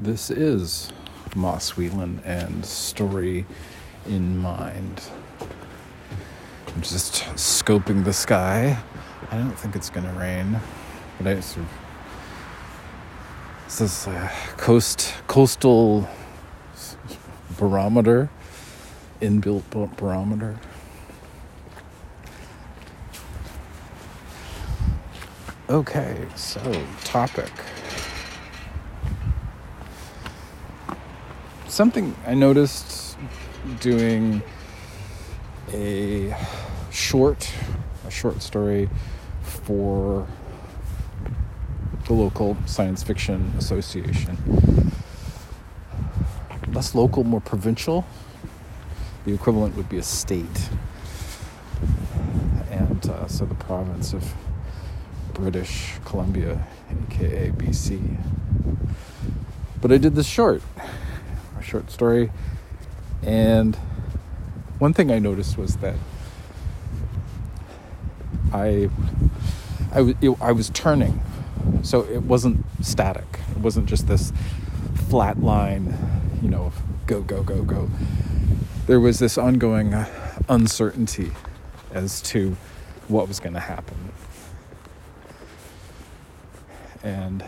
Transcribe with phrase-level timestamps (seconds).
[0.00, 0.92] This is
[1.34, 3.46] Moss Whelan and Story
[4.06, 5.02] in Mind.
[6.68, 8.78] I'm just scoping the sky.
[9.32, 10.60] I don't think it's gonna rain,
[11.18, 11.72] but I sort of.
[13.64, 16.08] This is a coast coastal
[17.58, 18.30] barometer,
[19.20, 20.60] inbuilt barometer.
[25.68, 26.60] Okay, so
[27.02, 27.50] topic.
[31.78, 33.16] Something I noticed
[33.78, 34.42] doing
[35.72, 36.34] a
[36.90, 37.48] short,
[38.04, 38.90] a short story
[39.42, 40.26] for
[42.08, 44.36] the local science fiction association.
[46.72, 48.04] Less local, more provincial.
[49.24, 50.70] The equivalent would be a state.
[52.72, 54.34] And uh, so the province of
[55.32, 58.18] British Columbia, aka BC.
[59.80, 60.60] But I did this short
[61.68, 62.30] short story.
[63.22, 63.76] And
[64.78, 65.96] one thing I noticed was that
[68.52, 68.88] I,
[69.92, 71.22] I, it, I was turning.
[71.82, 73.40] So it wasn't static.
[73.50, 74.32] It wasn't just this
[75.10, 75.94] flat line,
[76.42, 76.72] you know,
[77.06, 77.90] go, go, go, go.
[78.86, 79.94] There was this ongoing
[80.48, 81.32] uncertainty
[81.92, 82.56] as to
[83.08, 84.12] what was going to happen.
[87.02, 87.44] And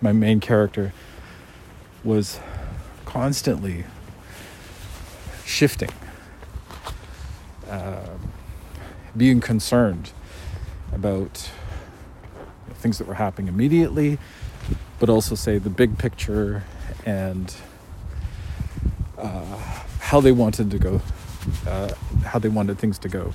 [0.00, 0.92] my main character
[2.04, 2.38] was
[3.10, 3.84] constantly
[5.44, 5.90] shifting,
[7.68, 8.06] uh,
[9.16, 10.12] being concerned
[10.92, 11.50] about
[12.74, 14.16] things that were happening immediately,
[15.00, 16.62] but also say the big picture
[17.04, 17.56] and
[19.18, 19.56] uh,
[19.98, 21.02] how they wanted to go,
[21.66, 21.92] uh,
[22.26, 23.32] how they wanted things to go.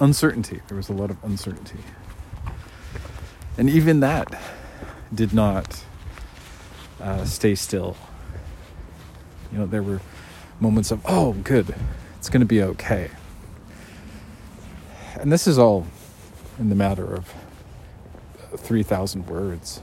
[0.00, 0.62] Uncertainty.
[0.68, 1.80] There was a lot of uncertainty.
[3.58, 4.40] And even that
[5.14, 5.84] did not
[7.04, 7.96] uh, stay still.
[9.52, 10.00] You know, there were
[10.58, 11.74] moments of, oh, good,
[12.16, 13.10] it's going to be okay.
[15.20, 15.86] And this is all
[16.58, 17.32] in the matter of
[18.56, 19.80] 3,000 words.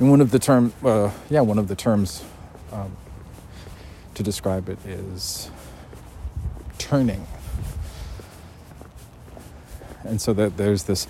[0.00, 2.24] And one of the term, uh, yeah, one of the terms
[2.72, 2.96] um,
[4.14, 5.48] to describe it is
[6.78, 7.26] turning.
[10.02, 11.06] And so that there's this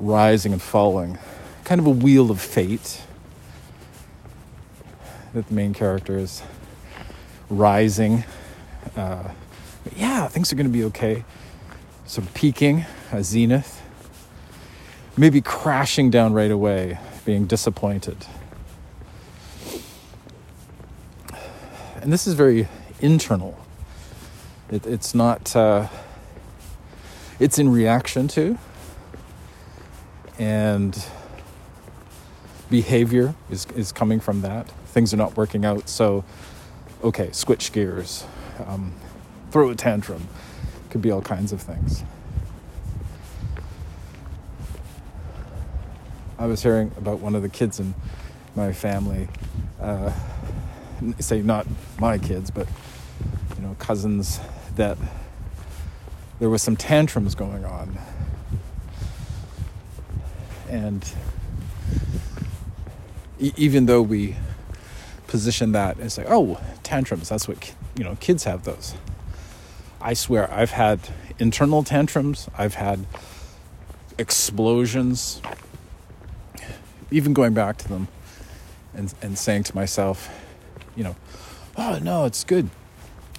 [0.00, 1.18] rising and falling,
[1.64, 3.02] kind of a wheel of fate
[5.34, 6.42] that the main character is
[7.48, 8.24] rising.
[8.96, 9.28] Uh,
[9.94, 11.24] yeah, things are going to be okay.
[12.06, 13.80] Some peaking, a zenith,
[15.16, 18.26] maybe crashing down right away, being disappointed.
[22.00, 22.66] And this is very
[23.00, 23.58] internal.
[24.70, 25.88] It, it's not, uh,
[27.38, 28.58] it's in reaction to,
[30.40, 31.04] and
[32.70, 34.66] behavior is, is coming from that.
[34.86, 36.24] Things are not working out, so
[37.04, 38.24] okay, switch gears,
[38.66, 38.94] um,
[39.50, 40.26] throw a tantrum.
[40.88, 42.02] Could be all kinds of things.
[46.38, 47.94] I was hearing about one of the kids in
[48.56, 49.28] my family,
[49.78, 50.10] uh,
[51.18, 51.66] say not
[52.00, 52.66] my kids, but
[53.56, 54.40] you know, cousins,
[54.76, 54.96] that
[56.38, 57.98] there was some tantrums going on
[60.70, 61.12] and
[63.38, 64.36] e- even though we
[65.26, 68.94] position that as like oh tantrums that's what you know kids have those.
[70.00, 70.98] I swear i've had
[71.38, 73.04] internal tantrums i've had
[74.18, 75.42] explosions
[77.10, 78.08] even going back to them
[78.94, 80.28] and and saying to myself
[80.96, 81.16] you know
[81.76, 82.70] oh no it's good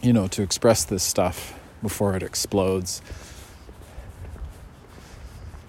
[0.02, 3.02] you know to express this stuff before it explodes.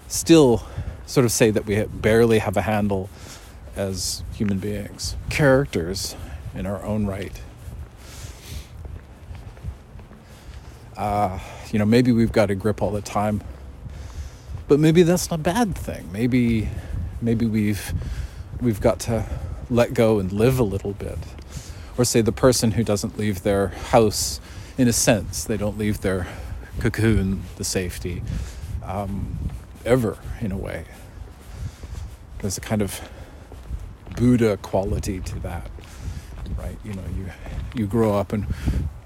[0.07, 0.63] Still
[1.05, 3.09] sort of say that we barely have a handle
[3.75, 6.15] as human beings, characters
[6.55, 7.41] in our own right.
[10.95, 11.39] Uh,
[11.71, 13.41] you know, maybe we've got a grip all the time,
[14.67, 16.11] but maybe that's not a bad thing.
[16.11, 16.69] Maybe,
[17.21, 17.93] maybe we've
[18.61, 19.25] we've got to
[19.69, 21.17] let go and live a little bit,
[21.97, 24.39] or say the person who doesn't leave their house,
[24.77, 26.27] in a sense, they don't leave their
[26.79, 28.21] cocoon, the safety.
[28.83, 29.37] Um,
[29.85, 30.85] ever in a way.
[32.39, 33.01] There's a kind of
[34.15, 35.69] Buddha quality to that,
[36.57, 36.77] right?
[36.83, 37.29] You know, you
[37.73, 38.45] you grow up and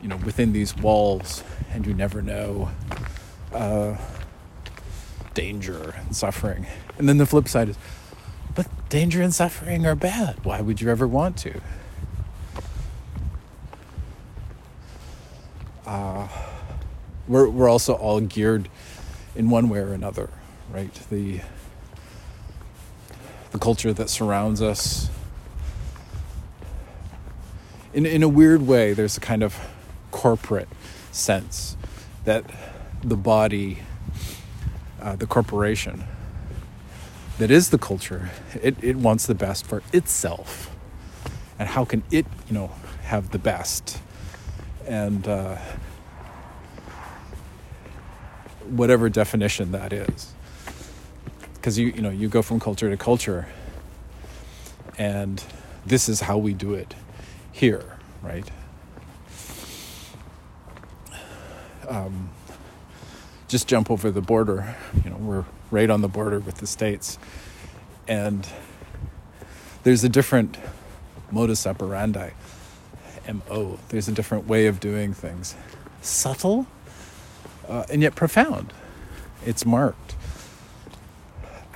[0.01, 2.69] you know within these walls, and you never know
[3.53, 3.95] uh,
[5.33, 6.65] danger and suffering.
[6.97, 7.77] And then the flip side is,
[8.55, 10.43] but danger and suffering are bad.
[10.43, 11.61] Why would you ever want to?
[15.85, 16.27] Uh,
[17.27, 18.67] we're we're also all geared
[19.35, 20.29] in one way or another
[20.71, 20.93] right?
[21.09, 21.41] The
[23.51, 25.09] the culture that surrounds us.
[27.93, 29.57] In in a weird way, there's a kind of
[30.11, 30.69] corporate
[31.11, 31.77] sense
[32.25, 32.43] that
[33.03, 33.79] the body,
[35.01, 36.03] uh, the corporation,
[37.37, 38.29] that is the culture,
[38.61, 40.71] it, it wants the best for itself.
[41.59, 42.71] And how can it, you know,
[43.03, 43.99] have the best?
[44.85, 45.57] And uh,
[48.69, 50.33] whatever definition that is.
[51.67, 53.45] Because you, you know, you go from culture to culture,
[54.97, 55.43] and
[55.85, 56.95] this is how we do it
[57.51, 58.49] here, right?
[61.89, 62.29] Um,
[63.49, 64.77] just jump over the border.
[65.03, 67.19] You know, we're right on the border with the states,
[68.07, 68.47] and
[69.83, 70.57] there's a different
[71.31, 72.29] modus operandi,
[73.27, 73.77] mo.
[73.89, 75.53] There's a different way of doing things,
[76.01, 76.65] subtle,
[77.67, 78.71] uh, and yet profound.
[79.45, 80.15] It's marked.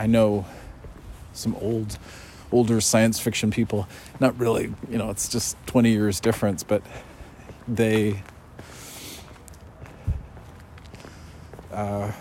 [0.01, 0.45] I know
[1.31, 2.00] some old,
[2.51, 3.88] older science fiction people.
[4.19, 5.12] Not really, you know.
[5.12, 6.81] It's just 20 years difference, but
[7.68, 8.24] they
[11.71, 12.12] uh,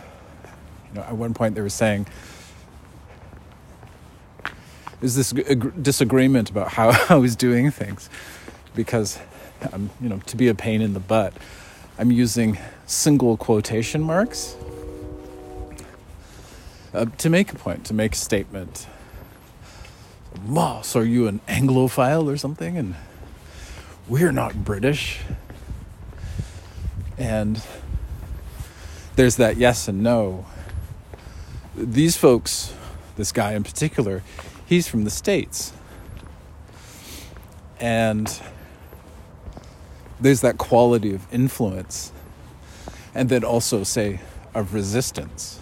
[0.91, 2.07] you know, at one point they were saying,
[5.01, 8.11] "Is this a disagreement about how I was doing things?"
[8.75, 9.19] Because
[9.73, 11.33] I'm, you know, to be a pain in the butt,
[11.99, 14.55] I'm using single quotation marks
[16.93, 18.87] uh, to make a point, to make a statement.
[20.45, 22.77] Moss, are you an Anglophile or something?
[22.77, 22.95] And
[24.09, 25.21] we're not British.
[27.19, 27.63] And
[29.17, 30.47] there's that yes and no.
[31.77, 32.75] These folks,
[33.17, 34.23] this guy in particular,
[34.67, 35.73] he's from the States.
[37.79, 38.41] And
[40.21, 42.13] there's that quality of influence.
[43.15, 44.21] And then also, say,
[44.55, 45.60] of resistance.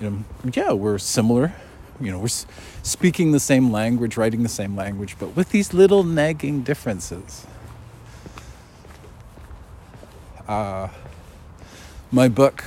[0.00, 1.54] You know, yeah, we're similar.
[2.00, 2.28] You know, we're
[2.82, 7.46] speaking the same language, writing the same language, but with these little nagging differences.
[10.48, 10.88] Uh,
[12.10, 12.64] my book,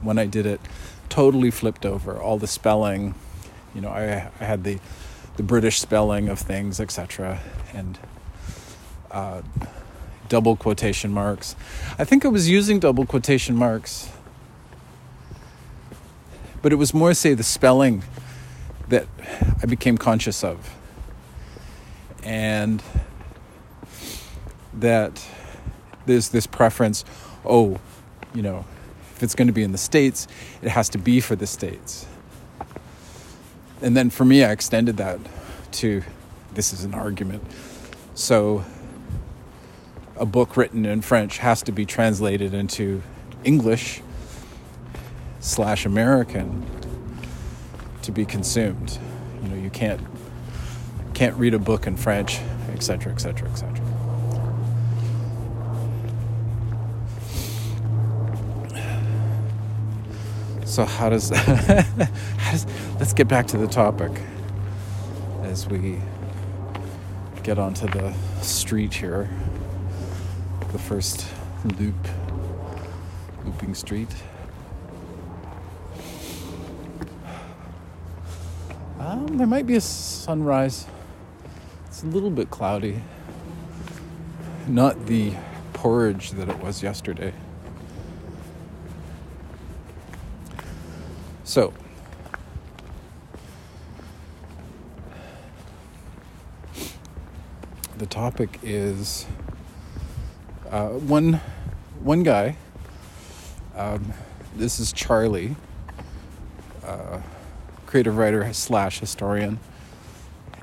[0.00, 0.60] when I did it,
[1.08, 2.18] totally flipped over.
[2.18, 3.14] All the spelling,
[3.74, 4.78] you know, I, I had the,
[5.36, 7.40] the British spelling of things, etc.,
[7.74, 7.98] and
[9.10, 9.42] uh,
[10.28, 11.54] double quotation marks.
[11.98, 14.08] I think I was using double quotation marks,
[16.62, 18.02] but it was more, say, the spelling
[18.88, 19.06] that
[19.62, 20.74] I became conscious of.
[22.22, 22.82] And
[24.74, 25.24] that
[26.06, 27.04] there's this preference,
[27.44, 27.78] oh,
[28.34, 28.64] you know,
[29.14, 30.26] if it's going to be in the States,
[30.62, 32.06] it has to be for the States.
[33.82, 35.18] And then for me, I extended that
[35.72, 36.02] to
[36.54, 37.42] this is an argument.
[38.14, 38.64] So
[40.16, 43.02] a book written in French has to be translated into
[43.44, 44.02] English
[45.40, 46.64] slash American
[48.02, 48.98] to be consumed.
[49.42, 50.00] You know, you can't
[51.14, 52.40] can't read a book in French,
[52.72, 53.76] etc., etc., etc.
[60.64, 62.66] So how does, how does
[63.00, 64.12] let's get back to the topic
[65.42, 65.98] as we
[67.42, 69.28] get onto the street here.
[70.72, 71.26] The first
[71.78, 71.96] loop,
[73.44, 74.14] looping street.
[79.00, 80.86] Um, there might be a sunrise.
[81.86, 83.02] It's a little bit cloudy.
[84.66, 85.32] Not the
[85.72, 87.32] porridge that it was yesterday.
[91.44, 91.72] So,
[97.98, 99.26] the topic is
[100.70, 101.40] uh, one
[102.00, 102.56] one guy.
[103.74, 104.12] Um,
[104.54, 105.56] this is Charlie,
[106.84, 107.20] uh,
[107.90, 109.58] creative writer slash historian,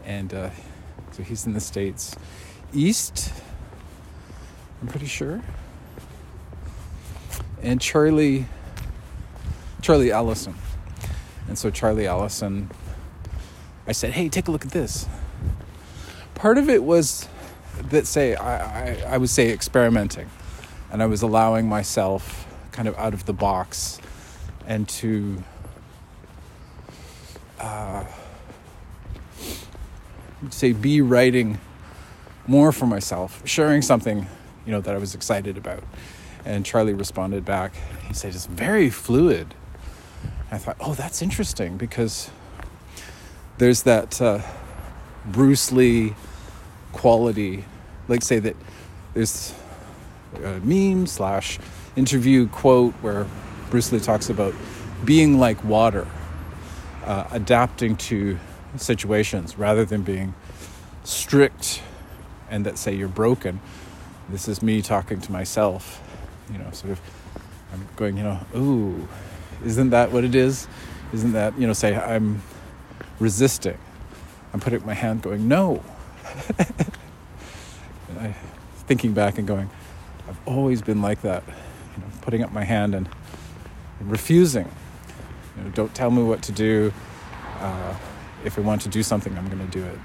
[0.05, 0.49] and uh,
[1.11, 2.15] so he's in the states,
[2.73, 3.33] east.
[4.81, 5.41] I'm pretty sure.
[7.61, 8.45] And Charlie,
[9.81, 10.55] Charlie Allison,
[11.47, 12.69] And so Charlie Allison,
[13.87, 15.07] I said, hey, take a look at this.
[16.35, 17.27] Part of it was
[17.89, 20.29] that, say, I, I, I would say experimenting.
[20.91, 23.99] And I was allowing myself kind of out of the box
[24.65, 25.43] and to
[27.59, 28.05] uh,
[30.49, 31.59] say be writing
[32.47, 34.27] more for myself, sharing something,
[34.65, 35.83] you know, that I was excited about.
[36.45, 37.73] And Charlie responded back.
[38.07, 39.53] He said, "It's very fluid."
[40.49, 42.29] I thought, oh, that's interesting because
[43.57, 44.39] there's that uh,
[45.25, 46.15] Bruce Lee
[46.93, 47.65] quality.
[48.07, 48.55] Like, say that
[49.13, 49.53] there's
[50.43, 51.59] a meme slash
[51.97, 53.27] interview quote where
[53.69, 54.53] Bruce Lee talks about
[55.03, 56.07] being like water,
[57.07, 58.37] uh, adapting to
[58.75, 60.35] situations rather than being
[61.03, 61.81] strict
[62.49, 63.59] and that say you're broken.
[64.29, 66.01] This is me talking to myself,
[66.51, 67.01] you know, sort of,
[67.73, 69.07] I'm going, you know, ooh,
[69.65, 70.67] isn't that what it is?
[71.13, 72.41] Isn't that, you know, say I'm
[73.19, 73.77] resisting.
[74.53, 75.83] I'm putting my hand going, no.
[78.19, 78.35] I,
[78.87, 79.69] thinking back and going,
[80.27, 83.07] I've always been like that, you know, putting up my hand and,
[83.99, 84.69] and refusing.
[85.57, 86.93] You know, don't tell me what to do.
[87.59, 87.95] Uh,
[88.45, 89.99] if I want to do something, I'm going to do it.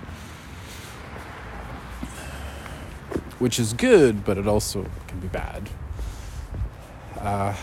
[3.39, 5.69] Which is good, but it also can be bad.
[7.19, 7.55] Uh,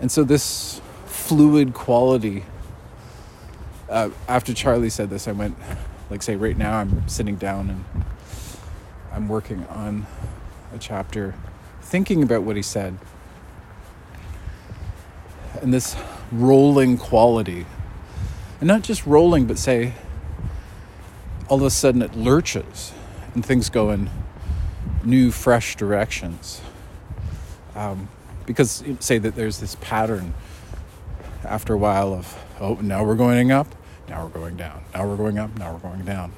[0.00, 2.44] and so this fluid quality.
[3.88, 5.56] Uh, after Charlie said this, I went,
[6.10, 8.04] like, say, right now I'm sitting down and
[9.12, 10.06] I'm working on
[10.74, 11.34] a chapter,
[11.80, 12.98] thinking about what he said.
[15.62, 15.96] And this
[16.30, 17.66] rolling quality.
[18.60, 19.94] And not just rolling, but say,
[21.48, 22.92] all of a sudden it lurches
[23.34, 24.10] and things go in
[25.04, 26.60] new, fresh directions.
[27.74, 28.08] Um,
[28.46, 30.34] because, say that there's this pattern
[31.44, 33.68] after a while of, oh, now we're going up,
[34.08, 36.32] now we're going down, now we're going up, now we're going down.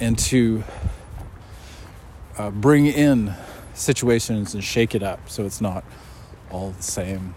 [0.00, 0.64] And to
[2.36, 3.34] uh, bring in
[3.74, 5.84] situations and shake it up so it's not
[6.50, 7.34] all the same.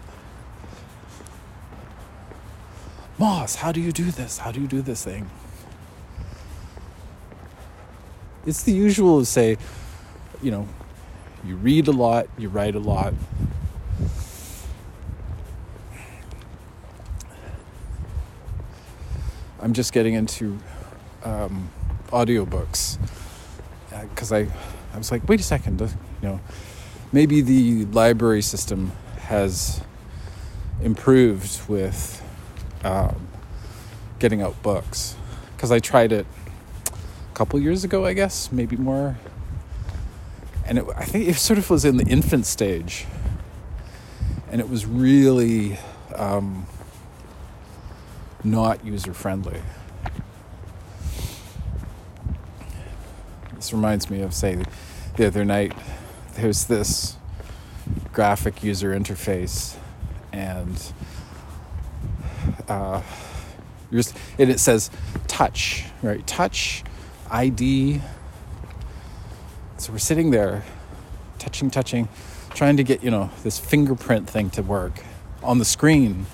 [3.18, 4.38] Moss, how do you do this?
[4.38, 5.30] How do you do this thing?
[8.44, 9.56] It's the usual to say,
[10.42, 10.68] you know,
[11.44, 13.14] you read a lot, you write a lot.
[19.60, 20.58] I'm just getting into
[21.24, 21.70] um,
[22.08, 22.98] audiobooks
[24.10, 24.48] because uh, I,
[24.96, 25.88] I was like, wait a second, you
[26.22, 26.40] know,
[27.12, 29.82] maybe the library system has
[30.80, 32.22] improved with
[32.82, 33.28] um,
[34.18, 35.14] getting out books.
[35.54, 36.24] Because I tried it
[36.88, 39.18] a couple years ago, I guess, maybe more.
[40.64, 43.04] And it, I think it sort of was in the infant stage,
[44.50, 45.78] and it was really
[46.14, 46.66] um,
[48.42, 49.60] not user friendly.
[53.66, 54.62] This reminds me of say
[55.16, 55.72] the other night.
[56.34, 57.16] There's this
[58.12, 59.74] graphic user interface,
[60.32, 60.80] and
[62.68, 63.02] uh,
[63.90, 64.88] and it says
[65.26, 66.24] touch, right?
[66.28, 66.84] Touch
[67.28, 68.00] ID
[69.78, 70.62] so we're sitting there,
[71.40, 72.08] touching, touching,
[72.54, 75.02] trying to get, you know, this fingerprint thing to work
[75.42, 76.26] on the screen,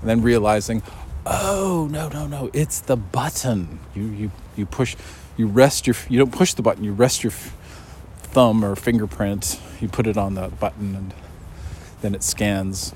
[0.00, 0.82] and then realizing,
[1.26, 3.80] oh, no, no, no, it's the button.
[3.94, 4.96] You, you, you push,
[5.40, 9.88] you rest your, you don't push the button, you rest your thumb or fingerprint, you
[9.88, 11.14] put it on the button, and
[12.02, 12.94] then it scans.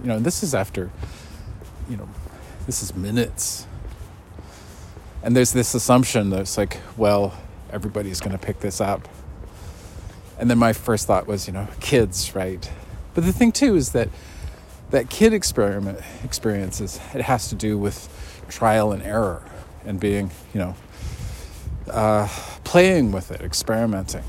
[0.00, 0.90] You know, and this is after,
[1.90, 2.08] you know,
[2.66, 3.66] this is minutes
[5.22, 7.34] and there's this assumption that it's like, well,
[7.70, 9.08] everybody's going to pick this up.
[10.38, 12.70] And then my first thought was, you know, kids, right?
[13.14, 14.08] But the thing too is that
[14.90, 18.08] that kid experiment experiences it has to do with
[18.48, 19.42] trial and error
[19.84, 20.74] and being, you know,
[21.90, 22.28] uh,
[22.64, 24.24] playing with it, experimenting.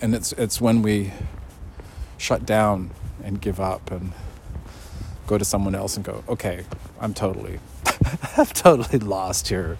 [0.00, 1.12] And it's it's when we
[2.18, 2.90] shut down
[3.22, 4.12] and give up and
[5.26, 6.64] go to someone else and go, okay,
[7.00, 7.58] I'm totally
[8.36, 9.78] I've totally lost here.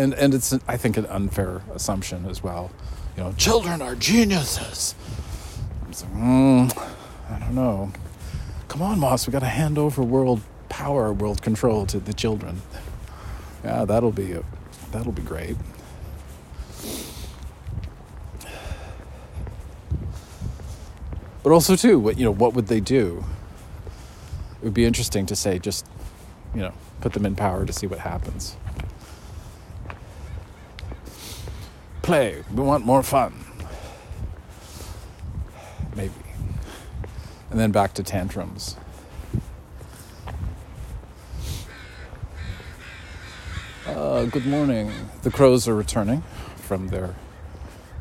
[0.00, 2.70] And and it's I think an unfair assumption as well.
[3.18, 4.94] You know, children are geniuses.
[5.86, 6.88] Like, mm,
[7.28, 7.92] I don't know.
[8.68, 10.40] Come on, Moss, we got to hand over world
[10.70, 12.62] power, world control to the children.
[13.62, 14.42] Yeah, that'll be a,
[14.90, 15.56] that'll be great.
[21.42, 23.22] But also too, what you know, what would they do?
[24.62, 25.84] It would be interesting to say just,
[26.54, 28.56] you know, put them in power to see what happens.
[32.02, 32.42] Play.
[32.52, 33.34] We want more fun.
[35.94, 36.12] Maybe.
[37.50, 38.76] And then back to tantrums.
[43.86, 44.92] Uh, good morning.
[45.22, 46.22] The crows are returning
[46.56, 47.14] from their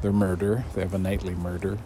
[0.02, 0.64] their murder.
[0.76, 1.78] They have a nightly murder.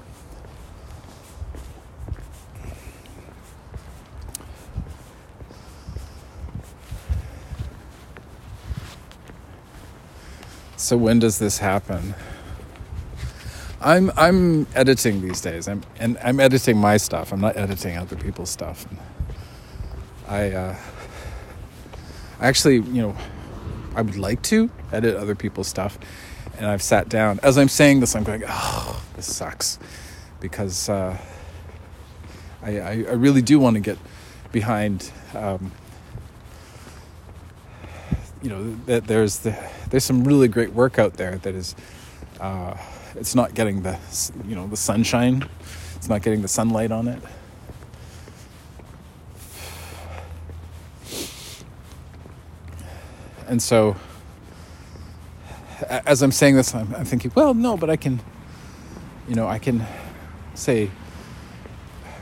[10.83, 12.13] So, when does this happen?
[13.79, 15.69] I'm I'm editing these days.
[15.69, 17.31] I'm and I'm editing my stuff.
[17.31, 18.85] I'm not editing other people's stuff.
[20.27, 20.75] I uh,
[22.41, 23.15] actually, you know,
[23.95, 25.97] I would like to edit other people's stuff,
[26.57, 27.39] and I've sat down.
[27.43, 29.79] As I'm saying this, I'm going, oh, this sucks,
[30.41, 31.17] because uh,
[32.61, 33.97] I, I, I really do want to get
[34.51, 35.13] behind.
[35.33, 35.71] Um,
[38.43, 39.57] you know that there's the,
[39.89, 41.75] there's some really great work out there that is
[42.39, 42.77] uh,
[43.15, 43.97] it's not getting the
[44.45, 45.47] you know the sunshine.
[45.95, 47.21] It's not getting the sunlight on it.
[53.47, 53.95] And so
[55.89, 58.19] as i'm saying this I'm, I'm thinking well no but i can
[59.27, 59.85] you know i can
[60.55, 60.89] say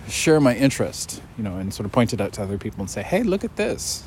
[0.08, 2.90] share my interest you know and sort of point it out to other people and
[2.90, 4.04] say hey look at this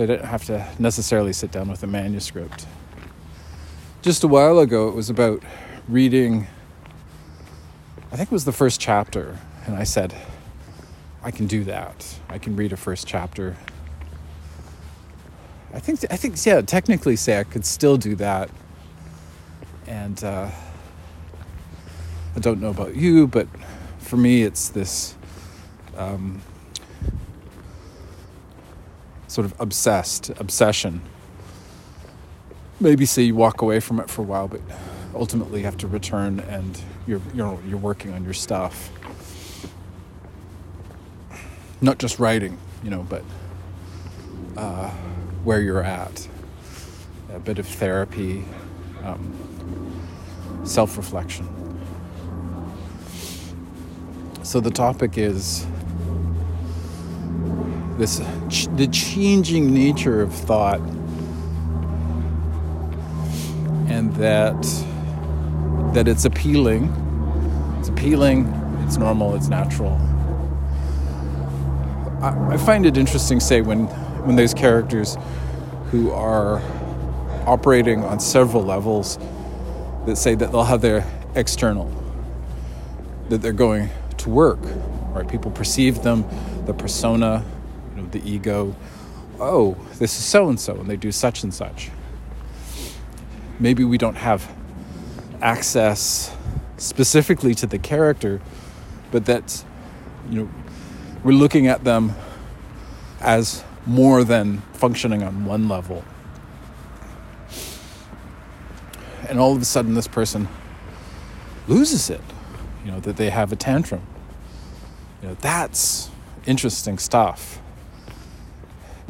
[0.00, 2.66] so I didn't have to necessarily sit down with a manuscript.
[4.00, 5.42] Just a while ago, it was about
[5.88, 6.46] reading,
[8.10, 10.14] I think it was the first chapter, and I said,
[11.22, 12.18] I can do that.
[12.30, 13.58] I can read a first chapter.
[15.74, 18.48] I think, I think, yeah, technically say I could still do that.
[19.86, 20.48] And uh,
[22.34, 23.48] I don't know about you, but
[23.98, 25.14] for me, it's this
[25.98, 26.40] um,
[29.30, 31.00] sort of obsessed obsession.
[32.80, 34.60] Maybe say you walk away from it for a while, but
[35.14, 38.90] ultimately you have to return and you're you're you're working on your stuff.
[41.80, 43.22] Not just writing, you know, but
[44.56, 44.90] uh,
[45.44, 46.26] where you're at.
[47.32, 48.44] A bit of therapy,
[49.04, 50.02] um,
[50.64, 51.48] self reflection.
[54.42, 55.64] So the topic is
[58.00, 58.18] this
[58.76, 60.80] the changing nature of thought
[63.88, 64.60] and that
[65.92, 66.88] that it's appealing.
[67.78, 68.46] It's appealing
[68.86, 69.92] it's normal it's natural.
[72.22, 73.86] I, I find it interesting say when
[74.24, 75.18] when there's characters
[75.90, 76.62] who are
[77.46, 79.18] operating on several levels
[80.06, 81.90] that say that they'll have their external
[83.28, 84.60] that they're going to work
[85.12, 85.28] right?
[85.28, 86.24] People perceive them
[86.66, 87.44] the persona
[88.12, 88.76] the ego,
[89.40, 91.90] oh, this is so and so, and they do such and such.
[93.58, 94.50] Maybe we don't have
[95.42, 96.34] access
[96.76, 98.40] specifically to the character,
[99.10, 99.64] but that,
[100.28, 100.50] you know,
[101.22, 102.14] we're looking at them
[103.20, 106.04] as more than functioning on one level.
[109.28, 110.48] And all of a sudden, this person
[111.68, 112.22] loses it,
[112.84, 114.02] you know, that they have a tantrum.
[115.22, 116.10] You know, that's
[116.46, 117.60] interesting stuff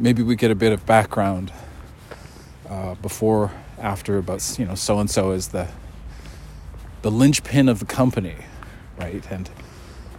[0.01, 1.53] maybe we get a bit of background
[2.67, 5.67] uh, before, after about you know so and so is the
[7.01, 8.35] the linchpin of the company,
[8.97, 9.23] right?
[9.31, 9.49] And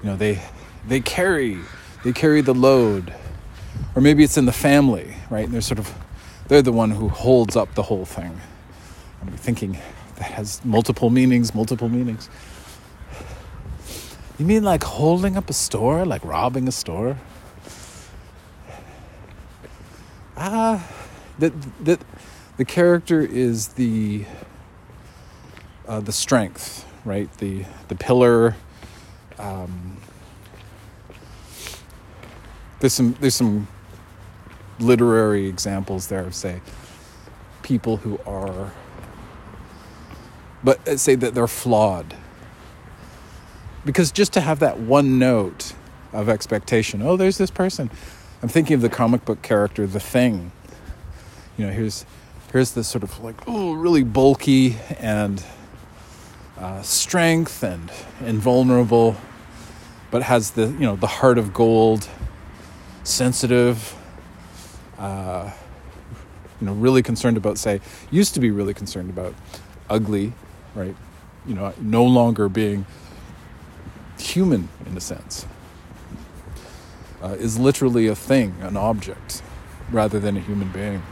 [0.02, 0.40] you know they
[0.86, 1.58] they carry
[2.04, 3.12] they carry the load,
[3.94, 5.44] or maybe it's in the family, right?
[5.44, 5.92] And they're sort of
[6.48, 8.40] they're the one who holds up the whole thing.
[9.20, 9.78] I'm thinking
[10.16, 12.28] that has multiple meanings, multiple meanings.
[14.38, 17.16] You mean like holding up a store, like robbing a store?
[20.42, 20.88] Ah,
[21.38, 21.52] that
[21.84, 22.00] that
[22.56, 24.24] the character is the
[25.86, 27.32] uh, the strength, right?
[27.38, 28.56] The the pillar.
[29.38, 29.96] Um,
[32.80, 33.68] there's some there's some
[34.80, 36.60] literary examples there of say
[37.62, 38.72] people who are
[40.64, 42.16] but uh, say that they're flawed
[43.84, 45.74] because just to have that one note
[46.12, 47.88] of expectation oh there's this person
[48.42, 50.50] I'm thinking of the comic book character, the Thing.
[51.56, 52.04] You know, here's
[52.52, 55.44] here's this sort of like oh, really bulky and
[56.58, 59.16] uh, strength and invulnerable,
[60.10, 62.08] but has the you know the heart of gold,
[63.04, 63.96] sensitive.
[64.98, 65.52] Uh,
[66.60, 69.34] you know, really concerned about say used to be really concerned about
[69.88, 70.32] ugly,
[70.74, 70.96] right?
[71.46, 72.86] You know, no longer being
[74.18, 75.46] human in a sense
[77.22, 79.42] uh, is literally a thing, an object,
[79.90, 81.02] rather than a human being.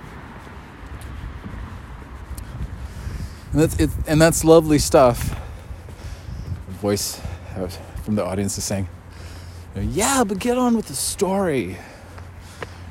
[3.53, 5.39] And that's, it, and that's lovely stuff.
[6.69, 7.21] A voice
[8.05, 8.89] from the audience is saying,
[9.77, 11.77] Yeah, but get on with the story.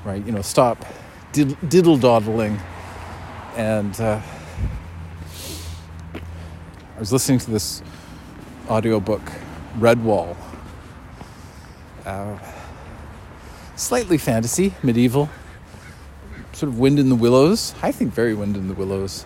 [0.04, 0.26] Right?
[0.26, 0.86] You know, stop
[1.32, 2.60] diddle dawdling.
[3.56, 4.22] And uh,
[6.14, 7.82] I was listening to this
[8.70, 9.22] audiobook,
[9.78, 10.36] Redwall.
[12.06, 12.38] Uh,
[13.80, 15.30] slightly fantasy, medieval,
[16.52, 17.74] sort of Wind in the Willows.
[17.82, 19.26] I think very Wind in the Willows.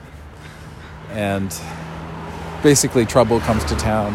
[1.13, 1.55] and
[2.63, 4.13] basically trouble comes to town.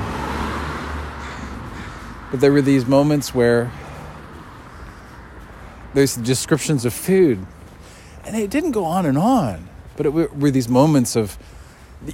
[2.30, 3.70] But there were these moments where
[5.94, 7.46] there's descriptions of food,
[8.24, 11.38] and it didn't go on and on, but it were, these moments of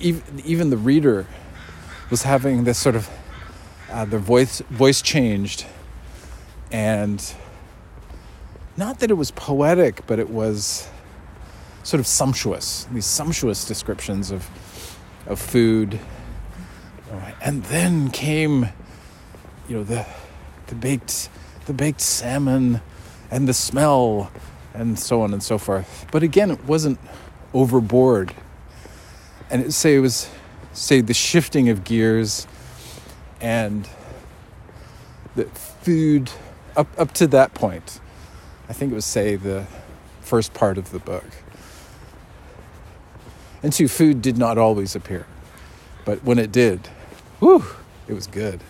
[0.01, 1.27] even the reader
[2.11, 3.11] was having this sort of
[3.91, 5.67] uh, their voice voice changed,
[6.71, 7.35] and
[8.77, 10.89] not that it was poetic, but it was
[11.83, 12.87] sort of sumptuous.
[12.93, 14.49] These sumptuous descriptions of
[15.27, 15.99] of food,
[17.43, 18.69] and then came,
[19.69, 20.07] you know, the
[20.67, 21.29] the baked
[21.67, 22.81] the baked salmon
[23.31, 24.31] and the smell
[24.75, 26.07] and so on and so forth.
[26.11, 26.99] But again, it wasn't
[27.53, 28.35] overboard.
[29.51, 30.29] And it say it was
[30.73, 32.47] say the shifting of gears
[33.41, 33.89] and
[35.37, 36.31] the food
[36.77, 38.01] up up to that point.
[38.69, 39.67] I think it was say the
[40.21, 41.25] first part of the book.
[43.63, 45.27] And two, food did not always appear.
[46.05, 46.87] But when it did,
[47.39, 47.65] whew,
[48.07, 48.61] it was good.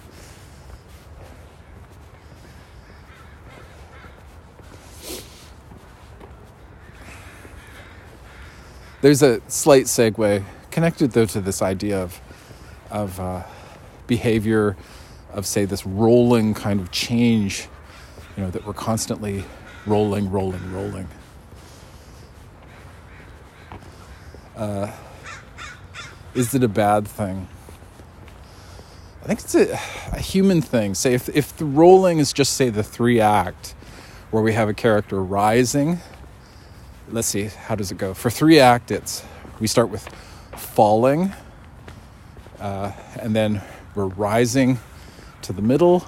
[9.01, 12.21] There's a slight segue connected though to this idea of
[12.91, 13.43] of uh,
[14.07, 14.77] behavior,
[15.33, 17.69] of say this rolling kind of change,
[18.37, 19.45] you know, that we're constantly
[19.87, 21.09] rolling, rolling, rolling.
[24.57, 24.91] Uh,
[26.35, 27.49] is it a bad thing?
[29.23, 29.73] I think it's a,
[30.13, 30.95] a human thing.
[30.95, 33.75] Say if if the rolling is just say the three act,
[34.31, 36.01] where we have a character rising
[37.11, 38.15] let's see, how does it go?
[38.15, 39.25] For three act, it's
[39.61, 40.09] we start with
[40.57, 41.33] falling,
[42.61, 43.63] uh, and then
[43.95, 44.79] we're rising
[45.43, 46.07] to the middle,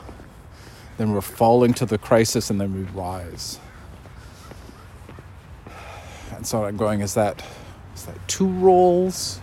[0.96, 3.60] then we're falling to the crisis, and then we rise.
[6.46, 7.44] So I'm going, is that
[7.96, 9.40] is that two rolls?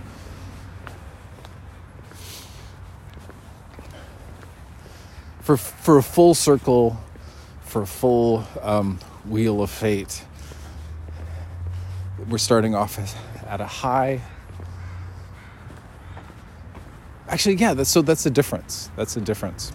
[5.42, 6.98] For, for a full circle,
[7.66, 10.24] for a full um, wheel of fate,
[12.30, 12.98] we're starting off
[13.48, 14.22] at a high.
[17.28, 18.90] Actually, yeah, that's, so that's a difference.
[18.96, 19.74] That's a difference.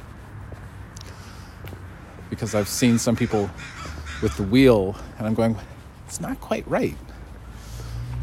[2.31, 3.51] Because I've seen some people
[4.23, 5.59] with the wheel, and I'm going,
[6.07, 6.97] it's not quite right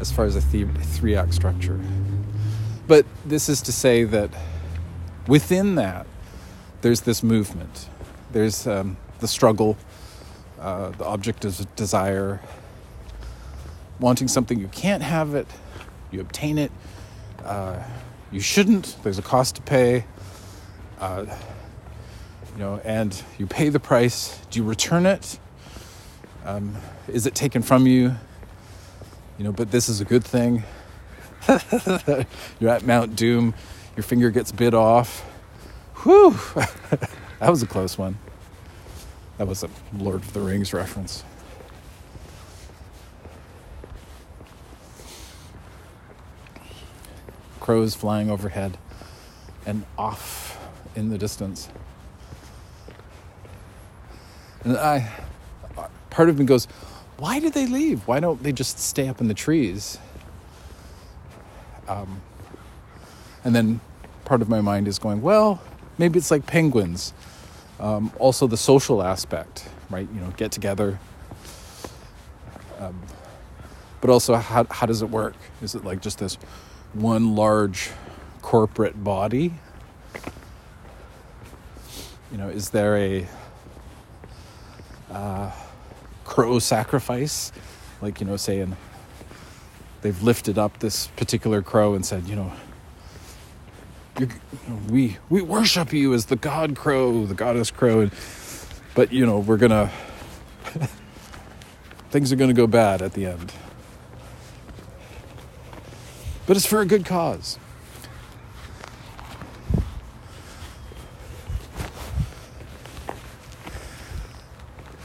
[0.00, 1.80] as far as a three act structure.
[2.86, 4.30] But this is to say that
[5.26, 6.06] within that,
[6.82, 7.88] there's this movement.
[8.32, 9.76] There's um, the struggle,
[10.60, 12.40] uh, the object of desire,
[13.98, 15.48] wanting something you can't have it,
[16.10, 16.70] you obtain it,
[17.44, 17.82] uh,
[18.30, 20.04] you shouldn't, there's a cost to pay,
[21.00, 21.24] uh,
[22.54, 24.38] you know, and you pay the price.
[24.50, 25.38] Do you return it?
[26.44, 26.76] Um,
[27.08, 28.14] is it taken from you?
[29.38, 30.64] You know, but this is a good thing.
[32.60, 33.54] You're at Mount Doom,
[33.96, 35.20] your finger gets bit off.
[36.02, 36.32] Whew!
[36.54, 38.18] that was a close one.
[39.38, 41.24] That was a Lord of the Rings reference.
[47.66, 48.78] crows flying overhead,
[49.66, 50.56] and off
[50.94, 51.68] in the distance.
[54.62, 55.10] And I,
[56.08, 56.68] part of me goes,
[57.18, 58.06] why did they leave?
[58.06, 59.98] Why don't they just stay up in the trees?
[61.88, 62.20] Um,
[63.44, 63.80] and then
[64.24, 65.60] part of my mind is going, well,
[65.98, 67.14] maybe it's like penguins.
[67.78, 70.08] Um, also, the social aspect, right?
[70.14, 70.98] You know, get together.
[72.78, 73.00] Um,
[74.00, 75.34] but also, how, how does it work?
[75.62, 76.36] Is it like just this
[76.92, 77.90] one large
[78.42, 79.54] corporate body?
[82.32, 83.26] You know, is there a
[85.10, 85.50] uh,
[86.26, 87.52] crow sacrifice?
[88.02, 88.76] Like, you know, saying
[90.02, 92.52] they've lifted up this particular crow and said, you know,
[94.88, 98.12] we we worship you as the god crow, the goddess crow, and,
[98.94, 99.90] but you know we're gonna
[102.10, 103.52] things are gonna go bad at the end
[106.46, 107.58] but it's for a good cause.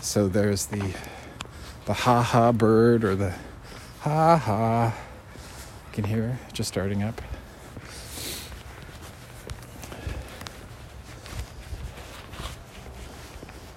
[0.01, 0.93] So there's the
[1.91, 3.33] the ha ha bird or the
[3.99, 4.95] ha ha.
[5.87, 7.21] You can hear just starting up.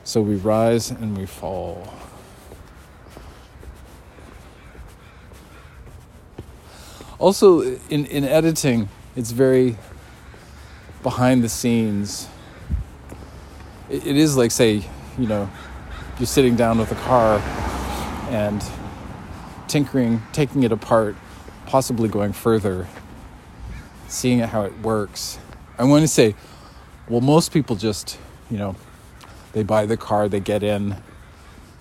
[0.05, 1.93] So we rise and we fall.
[7.19, 9.77] Also, in, in editing, it's very
[11.03, 12.29] behind the scenes.
[13.91, 14.85] it, it is like, say,
[15.19, 15.51] you know,
[16.21, 17.43] you're sitting down with a car
[18.35, 18.65] and
[19.69, 21.15] tinkering, taking it apart,
[21.67, 22.89] possibly going further.
[24.09, 25.39] seeing how it works.
[25.79, 26.35] I want to say,
[27.09, 28.19] well, most people just,
[28.51, 28.77] you know,
[29.53, 30.97] they buy the car, they get in,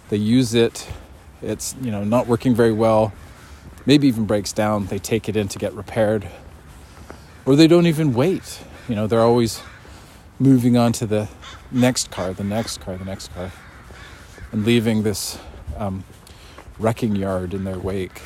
[0.10, 0.88] they use it,
[1.42, 3.14] it's, you know, not working very well,
[3.86, 6.28] maybe even breaks down, they take it in to get repaired.
[7.46, 8.62] Or they don't even wait.
[8.88, 9.62] You know, they're always
[10.40, 11.30] moving on to the
[11.72, 13.52] next car, the next car, the next car,
[14.52, 15.38] and leaving this
[15.78, 16.04] um,
[16.80, 18.22] wrecking yard in their wake.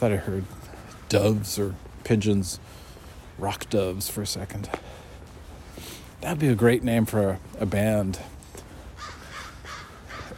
[0.00, 0.46] thought I heard
[1.10, 2.58] doves or pigeons,
[3.36, 4.70] rock doves for a second.
[6.22, 8.18] That'd be a great name for a, a band.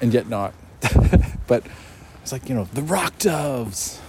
[0.01, 0.53] And yet not.
[1.47, 1.65] but
[2.23, 4.02] it's like, you know, the rock doves.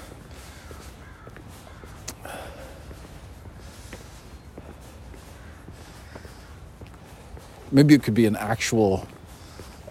[7.73, 9.05] Maybe it could be an actual,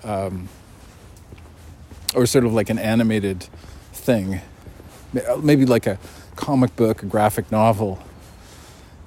[0.05, 0.49] um,
[2.15, 3.47] or sort of like an animated
[3.93, 4.41] thing
[5.15, 5.99] uh, maybe like a
[6.37, 8.03] comic book, a graphic novel,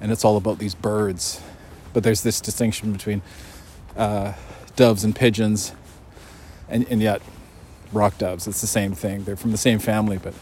[0.00, 1.40] and it's all about these birds.
[1.92, 3.22] But there's this distinction between
[3.96, 4.34] uh,
[4.76, 5.72] doves and pigeons,
[6.68, 7.22] and, and yet
[7.92, 8.46] rock doves.
[8.46, 9.24] It's the same thing.
[9.24, 10.34] They're from the same family, but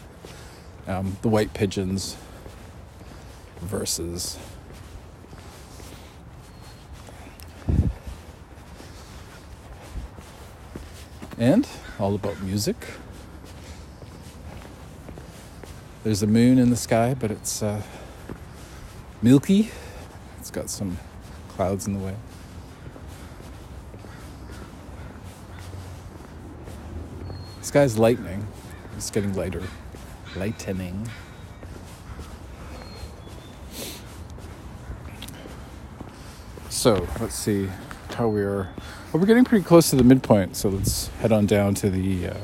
[0.86, 2.16] um, the white pigeons
[3.60, 4.38] versus
[11.38, 11.68] and
[11.98, 12.76] all about music.
[16.02, 17.82] There's a moon in the sky, but it's uh,
[19.22, 19.70] milky.
[20.38, 20.98] It's got some
[21.48, 22.14] clouds in the way.
[27.60, 28.46] The sky's lightning.
[28.96, 29.62] It's getting lighter.
[30.36, 31.08] Lightening.
[36.68, 37.70] So, let's see
[38.14, 38.68] how we are.
[39.12, 42.28] Well, we're getting pretty close to the midpoint, so let's head on down to the
[42.28, 42.36] uh,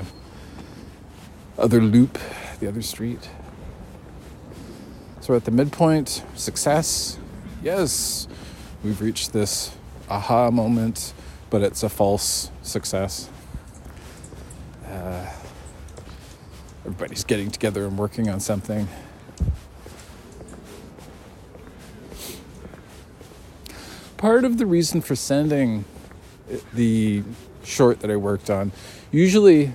[1.59, 2.19] other loop,
[2.59, 3.29] the other street.
[5.21, 6.25] So we're at the midpoint.
[6.35, 7.19] Success.
[7.63, 8.27] Yes,
[8.83, 9.75] we've reached this
[10.09, 11.13] aha moment,
[11.51, 13.29] but it's a false success.
[14.87, 15.27] Uh,
[16.85, 18.89] everybody's getting together and working on something.
[24.21, 25.87] Part of the reason for sending
[26.75, 27.23] the
[27.65, 28.71] short that I worked on,
[29.11, 29.73] usually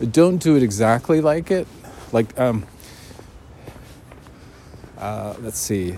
[0.00, 1.66] I don't do it exactly like it.
[2.12, 2.64] Like, um,
[4.98, 5.96] uh, let's see,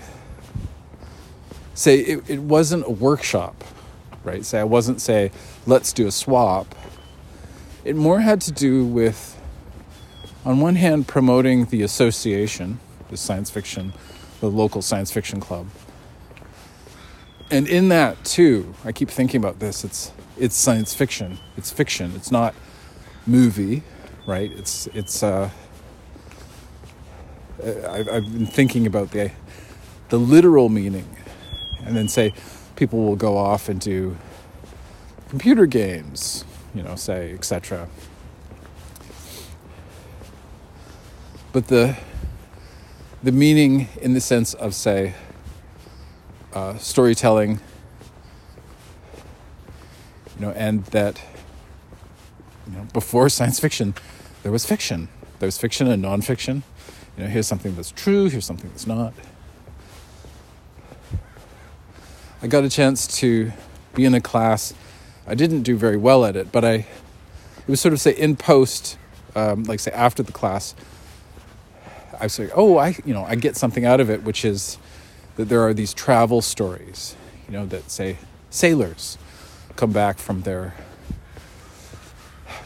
[1.75, 3.63] say it, it wasn't a workshop,
[4.25, 4.43] right?
[4.43, 5.31] Say I wasn't say,
[5.67, 6.75] let's do a swap.
[7.85, 9.39] It more had to do with,
[10.43, 13.93] on one hand, promoting the association, the science fiction,
[14.41, 15.67] the local science fiction club.
[17.51, 19.85] And in that too, I keep thinking about this.
[19.85, 21.39] It's it's science fiction.
[21.57, 22.13] It's fiction.
[22.17, 22.55] It's not
[23.27, 23.83] movie,
[24.27, 24.51] right?
[24.53, 25.51] It's it's uh,
[27.63, 29.31] I've, I've been thinking about the
[30.09, 31.17] the literal meaning,
[31.85, 32.35] and then say
[32.77, 34.17] people will go off and do
[35.29, 37.89] computer games, you know, say etc.
[41.53, 41.97] But the
[43.23, 45.15] the meaning in the sense of say
[46.55, 47.61] uh, storytelling,
[50.39, 51.21] you know, and that
[52.67, 53.95] you know before science fiction,
[54.43, 55.09] there was fiction.
[55.41, 56.63] There was fiction and nonfiction
[57.17, 59.15] you know, here's something that's true, here's something that's not.
[62.43, 63.53] I got a chance to
[63.95, 64.75] be in a class.
[65.27, 66.87] I didn't do very well at it, but I, it
[67.69, 68.99] was sort of say in post,
[69.37, 70.75] um, like say after the class,
[72.21, 74.79] I say, oh, I, you know, I get something out of it, which is
[75.37, 77.17] that there are these travel stories,
[77.47, 78.19] you know, that say
[78.51, 79.19] sailors
[79.77, 80.75] come back from their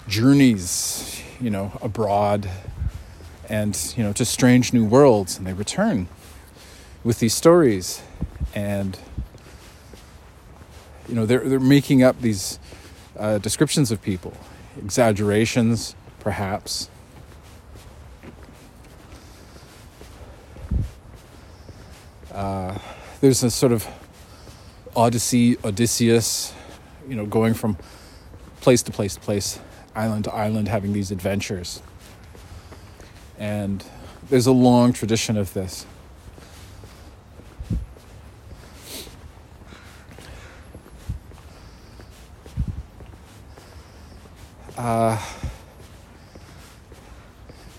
[0.07, 2.49] journeys, you know, abroad
[3.49, 6.07] and you know to strange new worlds and they return
[7.03, 8.03] with these stories.
[8.55, 8.99] And
[11.09, 12.59] you know they're they're making up these
[13.19, 14.35] uh, descriptions of people
[14.79, 16.89] exaggerations perhaps
[22.39, 22.79] uh,
[23.21, 23.87] there's a sort of
[24.95, 26.55] odyssey odysseus
[27.09, 27.77] you know going from
[28.61, 29.59] place to place to place
[29.95, 31.83] island to island having these adventures
[33.39, 33.85] and
[34.29, 35.87] there's a long tradition of this.
[44.77, 45.21] Uh,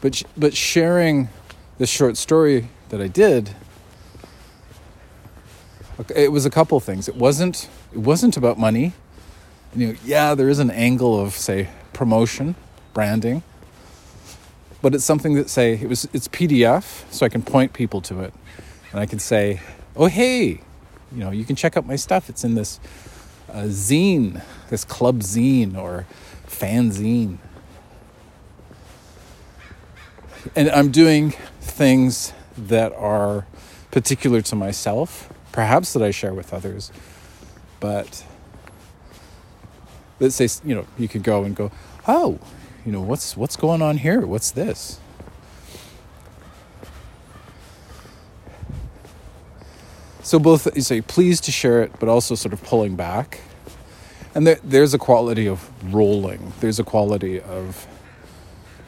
[0.01, 1.29] but but sharing
[1.77, 3.51] this short story that I did,
[6.15, 7.07] it was a couple things.
[7.07, 8.93] It wasn't it wasn't about money.
[9.75, 12.55] You know, yeah, there is an angle of say promotion,
[12.93, 13.43] branding,
[14.81, 18.21] but it's something that say it was it's PDF, so I can point people to
[18.21, 18.33] it,
[18.91, 19.61] and I can say,
[19.95, 20.61] "Oh hey,
[21.11, 22.29] you know, you can check out my stuff.
[22.29, 22.79] It's in this
[23.51, 26.05] uh, zine, this club zine or
[26.47, 27.37] fanzine."
[30.55, 33.45] And I'm doing things that are
[33.91, 36.89] particular to myself, perhaps that I share with others,
[37.81, 38.23] but
[40.21, 41.69] let's say you know you could go and go,
[42.07, 42.39] oh,
[42.85, 44.25] you know what's what's going on here?
[44.25, 45.01] What's this?
[50.23, 53.41] So both you say pleased to share it, but also sort of pulling back.
[54.33, 56.53] And there, there's a quality of rolling.
[56.61, 57.85] There's a quality of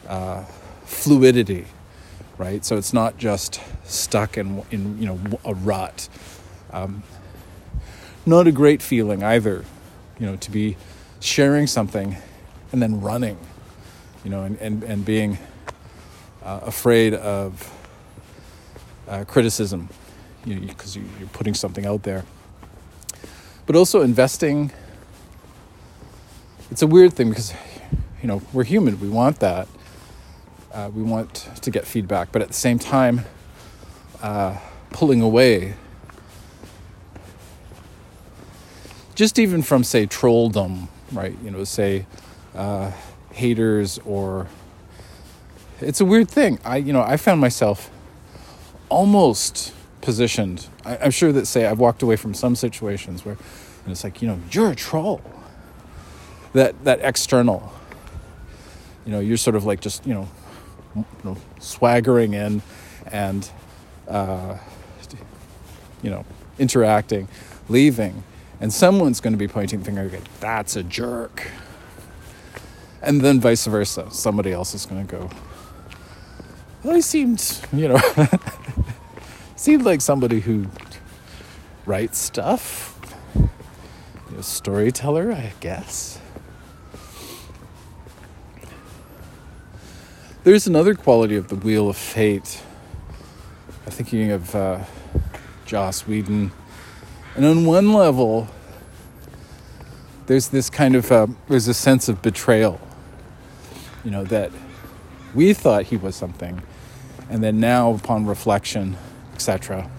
[0.07, 0.45] uh,
[0.86, 1.65] fluidity,
[2.38, 2.63] right?
[2.63, 6.07] So it's not just stuck in in you know a rut.
[6.71, 7.03] Um,
[8.25, 9.65] not a great feeling either,
[10.19, 10.77] you know, to be
[11.19, 12.17] sharing something
[12.71, 13.38] and then running,
[14.23, 15.38] you know, and, and, and being
[16.43, 17.71] uh, afraid of
[19.07, 19.89] uh, criticism,
[20.45, 22.23] you know, because you, you're putting something out there.
[23.65, 24.71] But also investing,
[26.69, 27.53] it's a weird thing because,
[28.21, 29.67] you know, we're human, we want that.
[30.73, 33.25] Uh, we want to get feedback, but at the same time,
[34.21, 34.57] uh,
[34.91, 35.73] pulling away
[39.21, 41.36] just even from say trolldom right?
[41.43, 42.05] You know, say
[42.55, 42.91] uh,
[43.31, 44.47] haters or
[45.79, 46.60] it's a weird thing.
[46.63, 47.89] I you know I found myself
[48.89, 50.67] almost positioned.
[50.86, 53.38] I, am sure that say I've walked away from some situations where
[53.88, 55.21] it's like you know you're a troll.
[56.53, 57.73] That that external.
[59.05, 60.27] You know, you're sort of like just you know,
[60.95, 62.62] you know swaggering in
[63.07, 63.49] and
[64.07, 64.57] uh,
[66.03, 66.25] you know
[66.60, 67.27] interacting,
[67.67, 68.23] leaving
[68.62, 70.21] and someone's going to be pointing the finger again.
[70.39, 71.50] That's a jerk.
[73.02, 74.10] And then vice versa.
[74.12, 75.30] Somebody else is going to go,
[76.84, 78.00] well, he seemed, you know,
[79.56, 80.67] seemed like somebody who
[81.88, 82.88] writes stuff.
[84.38, 86.19] A storyteller, I guess.
[90.43, 92.62] There's another quality of the Wheel of Fate.
[93.86, 94.84] I'm thinking of uh,
[95.65, 96.52] Joss Whedon
[97.35, 98.47] and on one level,
[100.27, 102.79] there's this kind of uh, there's a sense of betrayal.
[104.03, 104.51] You know that
[105.33, 106.61] we thought he was something,
[107.29, 108.97] and then now, upon reflection,
[109.33, 109.89] etc.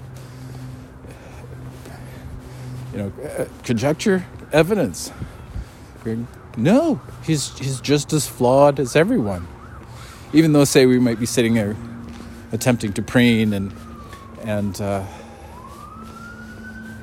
[2.92, 5.10] You know, uh, conjecture, evidence.
[6.56, 9.48] No, he's he's just as flawed as everyone.
[10.34, 11.76] Even though, say, we might be sitting there
[12.52, 13.72] attempting to preen and
[14.42, 14.80] and.
[14.80, 15.04] Uh,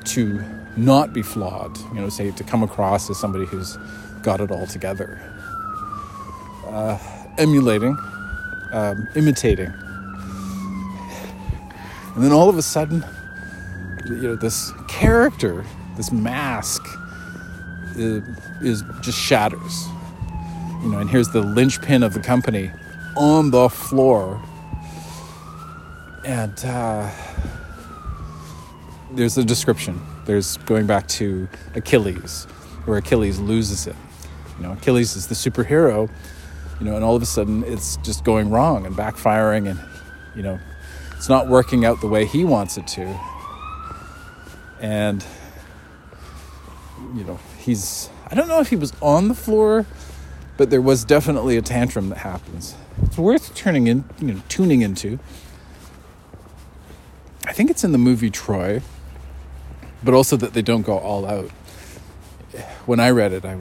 [0.09, 0.43] to
[0.75, 3.77] not be flawed, you know, say to come across as somebody who's
[4.21, 5.19] got it all together.
[6.65, 6.97] Uh,
[7.37, 7.97] emulating,
[8.71, 9.73] um, imitating.
[12.15, 13.03] And then all of a sudden,
[14.05, 16.85] you know, this character, this mask,
[17.95, 18.23] is,
[18.61, 19.87] is just shatters.
[20.83, 22.71] You know, and here's the linchpin of the company
[23.15, 24.41] on the floor.
[26.25, 27.09] And, uh,
[29.11, 29.99] there's a description.
[30.25, 32.45] There's going back to Achilles,
[32.85, 33.95] where Achilles loses it.
[34.57, 36.09] You know, Achilles is the superhero,
[36.79, 39.79] you know, and all of a sudden it's just going wrong and backfiring, and
[40.35, 40.59] you know,
[41.15, 43.19] it's not working out the way he wants it to.
[44.79, 45.25] And
[47.15, 49.85] you know, he's I don't know if he was on the floor,
[50.57, 52.75] but there was definitely a tantrum that happens.
[53.03, 55.19] It's worth turning in, you know, tuning into.
[57.47, 58.81] I think it's in the movie Troy
[60.03, 61.49] but also that they don't go all out.
[62.85, 63.57] When I read it, I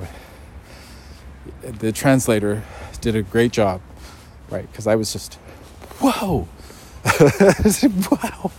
[1.62, 2.64] the translator
[3.00, 3.80] did a great job,
[4.50, 4.70] right?
[4.70, 5.34] Because I was just,
[6.00, 6.48] whoa,
[8.10, 8.50] wow.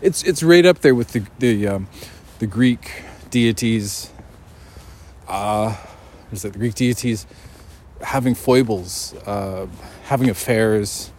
[0.00, 1.88] It's it's right up there with the the um,
[2.38, 2.90] the Greek
[3.30, 4.10] deities.
[5.26, 5.76] Uh,
[6.30, 7.26] is it the Greek deities
[8.02, 9.66] having foibles, uh,
[10.04, 11.10] having affairs.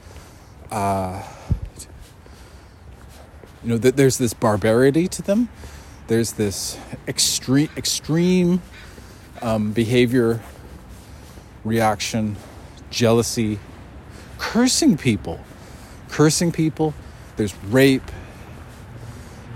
[0.71, 1.21] Uh,
[3.65, 5.49] you know, th- there's this barbarity to them.
[6.05, 8.61] There's this extreme, extreme
[9.41, 10.39] um, behavior,
[11.63, 12.35] reaction,
[12.91, 13.57] jealousy,
[14.37, 15.39] cursing people,
[16.09, 16.93] cursing people.
[17.37, 18.11] There's rape.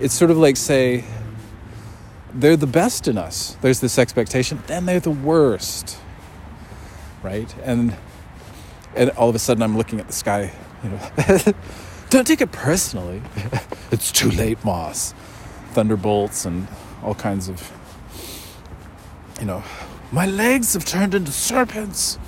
[0.00, 1.04] It's sort of like say
[2.34, 3.56] they're the best in us.
[3.60, 4.60] There's this expectation.
[4.66, 5.98] Then they're the worst,
[7.22, 7.54] right?
[7.62, 7.96] And
[8.96, 10.52] and all of a sudden I'm looking at the sky,
[10.82, 11.54] you know.
[12.10, 13.22] Don't take it personally.
[13.92, 15.14] it's too late, Moss.
[15.70, 16.66] Thunderbolts and
[17.04, 17.72] all kinds of,
[19.38, 19.62] you know,
[20.10, 22.18] My legs have turned into serpents.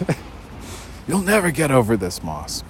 [1.06, 2.64] You'll never get over this, Moss.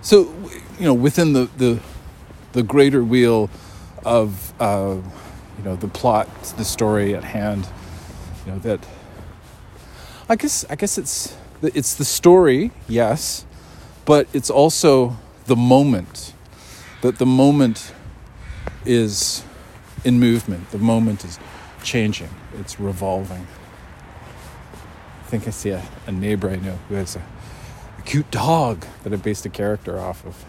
[0.00, 0.32] So,
[0.78, 1.80] you know, within the, the,
[2.52, 3.50] the greater wheel
[4.04, 4.98] of, uh,
[5.60, 7.68] you know, the plot, the story at hand,
[8.46, 8.80] you know, that
[10.26, 13.44] I guess, I guess it's, it's the story, yes,
[14.06, 16.32] but it's also the moment
[17.02, 17.92] that the moment
[18.86, 19.42] is
[20.04, 21.38] in movement the moment is
[21.82, 23.46] changing it's revolving.
[25.20, 27.22] I think i see a, a neighbor i know who has a,
[27.98, 30.44] a cute dog that i based a character off of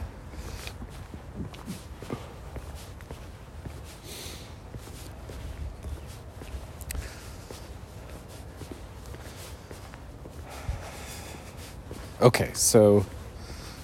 [12.21, 13.05] okay so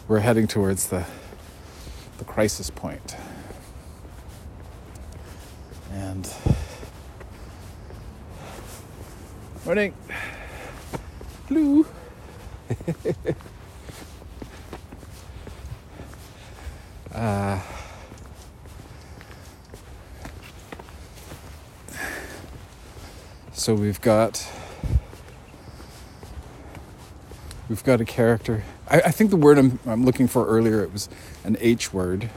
[0.08, 1.06] we're heading towards the
[2.18, 3.16] the crisis point.
[5.92, 6.32] And
[9.66, 9.94] morning,
[11.48, 11.86] blue.
[17.14, 17.60] uh,
[23.54, 24.50] so we've got
[27.70, 30.94] we've got a character I, I think the word I'm, I'm looking for earlier it
[30.94, 31.10] was
[31.44, 32.30] an H word,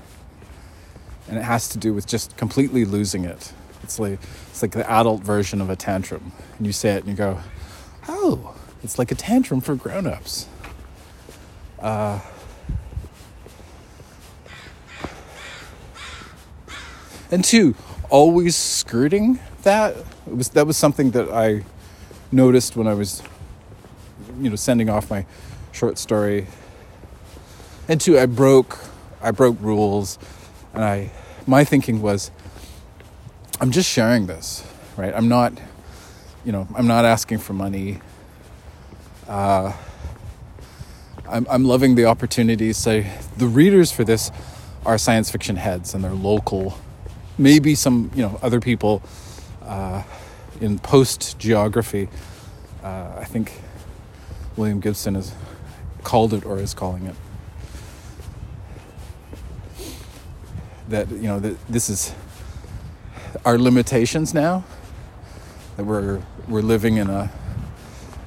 [1.28, 3.52] and it has to do with just completely losing it.
[3.82, 4.18] It's like
[4.50, 7.38] it's like the adult version of a tantrum, and you say it and you go,
[8.08, 10.46] "Oh, it's like a tantrum for grown-ups."
[11.78, 12.20] Uh,
[17.30, 17.74] and two,
[18.10, 21.64] always skirting that it was that was something that I
[22.32, 23.22] noticed when I was,
[24.41, 25.26] you know, sending off my
[25.72, 26.47] short story.
[27.88, 28.78] And two, I broke
[29.22, 30.18] I broke rules
[30.74, 31.11] and I
[31.47, 32.30] my thinking was
[33.61, 34.64] I'm just sharing this,
[34.97, 35.14] right?
[35.14, 35.53] I'm not
[36.45, 38.01] you know, I'm not asking for money.
[39.28, 39.72] Uh,
[41.28, 42.72] I'm, I'm loving the opportunity.
[42.72, 43.05] So
[43.36, 44.30] the readers for this
[44.86, 46.78] are science fiction heads and they're local.
[47.38, 49.03] Maybe some, you know, other people
[49.62, 50.03] uh,
[50.61, 52.09] in post geography.
[52.82, 53.53] Uh, I think
[54.61, 55.32] William Gibson is
[56.04, 57.14] called it or is calling it.
[60.90, 62.12] That, you know, that this is
[63.46, 64.64] our limitations now,
[65.78, 67.32] that we're, we're living in a,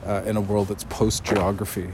[0.08, 1.92] uh, in a world that's post geography.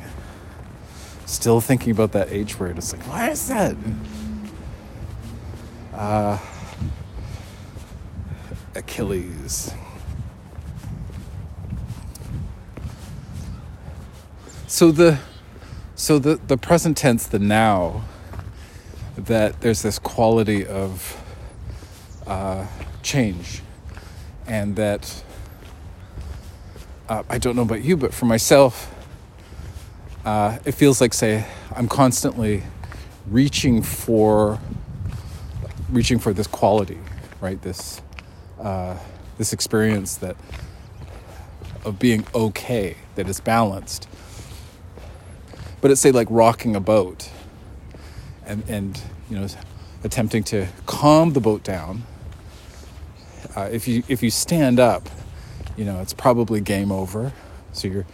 [1.25, 2.77] Still thinking about that H word.
[2.77, 3.75] It's like, why is that?
[5.93, 6.37] Uh,
[8.73, 9.73] Achilles.
[14.69, 15.17] So the
[15.95, 18.03] so the, the present tense, the now,
[19.17, 21.19] that there's this quality of
[22.27, 22.67] uh,
[23.01, 23.63] change,
[24.45, 25.23] and that
[27.09, 28.93] uh, I don't know about you, but for myself,
[30.23, 32.61] uh, it feels like, say, I'm constantly
[33.27, 34.59] reaching for
[35.89, 36.99] reaching for this quality,
[37.41, 37.59] right?
[37.59, 38.03] This
[38.61, 38.99] uh,
[39.39, 40.35] this experience that
[41.83, 44.07] of being okay, that is balanced
[45.81, 47.29] but it's say like rocking a boat
[48.45, 49.47] and and you know
[50.03, 52.03] attempting to calm the boat down.
[53.55, 55.09] Uh, if you if you stand up
[55.77, 57.33] you know it's probably game over.
[57.71, 58.05] So you're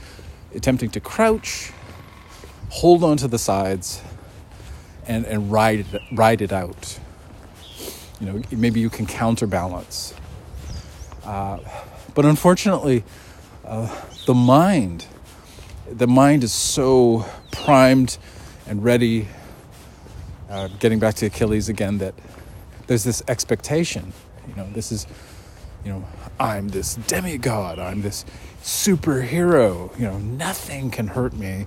[0.54, 1.72] attempting to crouch
[2.70, 4.02] hold on to the sides
[5.08, 7.00] and and ride it, ride it out.
[8.20, 10.14] You know maybe you can counterbalance.
[11.24, 11.60] Uh,
[12.14, 13.04] but unfortunately
[13.64, 13.90] uh,
[14.26, 15.08] the mind
[15.90, 18.18] the mind is so primed
[18.68, 19.28] and ready.
[20.50, 22.14] Uh, getting back to Achilles again, that
[22.88, 24.14] there's this expectation.
[24.48, 25.08] You know, this is,
[25.84, 26.06] you know,
[26.40, 27.80] I'm this demigod.
[27.80, 28.26] I'm this
[28.62, 29.98] superhero.
[29.98, 31.66] You know, nothing can hurt me,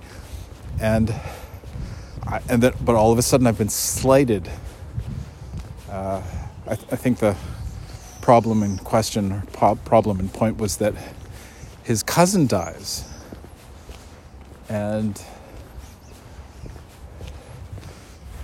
[0.79, 1.13] and
[2.25, 2.83] I, and that.
[2.83, 4.49] But all of a sudden, I've been slighted.
[5.89, 6.21] Uh,
[6.67, 7.35] I, th- I think the
[8.21, 10.93] problem in question, or problem in point, was that
[11.83, 13.08] his cousin dies
[14.69, 15.21] and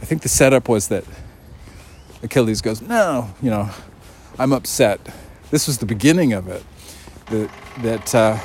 [0.01, 1.03] I think the setup was that
[2.23, 3.69] Achilles goes, No, you know,
[4.38, 4.99] I'm upset.
[5.51, 6.63] This was the beginning of it.
[7.28, 7.49] That,
[7.82, 8.39] that uh,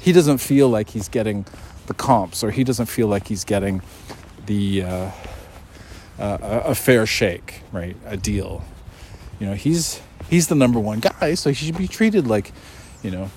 [0.00, 1.46] he doesn't feel like he's getting
[1.86, 3.82] the comps or he doesn't feel like he's getting
[4.46, 5.10] the uh,
[6.18, 7.96] uh, a fair shake, right?
[8.06, 8.64] A deal.
[9.40, 12.52] You know, he's he's the number one guy, so he should be treated like,
[13.02, 13.30] you know,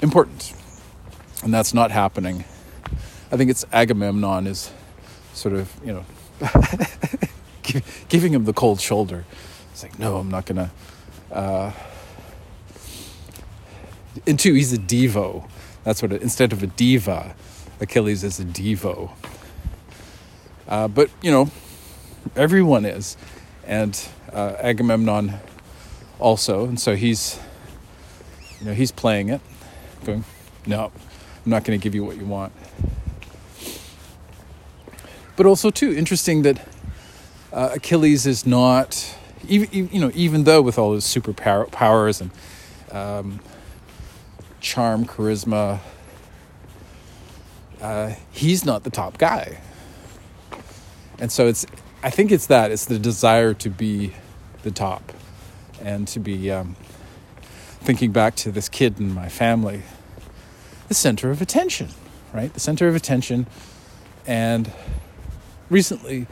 [0.00, 0.54] important.
[1.42, 2.44] And that's not happening.
[3.32, 4.70] I think it's Agamemnon is
[5.32, 6.04] sort of, you know,
[8.08, 9.24] giving him the cold shoulder.
[9.72, 10.70] It's like, no, I'm not gonna.
[11.32, 11.72] Uh,
[14.26, 15.48] and two, he's a devo.
[15.82, 17.34] That's what it, instead of a diva,
[17.80, 19.10] Achilles is a devo.
[20.68, 21.50] Uh, but you know,
[22.36, 23.16] everyone is,
[23.66, 25.34] and uh, Agamemnon
[26.18, 27.38] also, and so he's,
[28.60, 29.40] you know, he's playing it,
[30.04, 30.24] going,
[30.66, 30.92] no,
[31.44, 32.52] I'm not going to give you what you want.
[35.36, 36.66] But also too interesting that
[37.52, 39.16] uh, Achilles is not,
[39.48, 42.30] even you know, even though with all his super powers and
[42.92, 43.40] um,
[44.60, 45.80] charm, charisma,
[47.80, 49.60] uh, he's not the top guy.
[51.18, 51.66] And so it's,
[52.02, 54.12] I think it's that it's the desire to be
[54.62, 55.12] the top,
[55.82, 56.76] and to be um,
[57.80, 59.82] thinking back to this kid in my family,
[60.88, 61.88] the center of attention,
[62.32, 62.52] right?
[62.52, 63.46] The center of attention,
[64.26, 64.72] and
[65.74, 66.28] recently,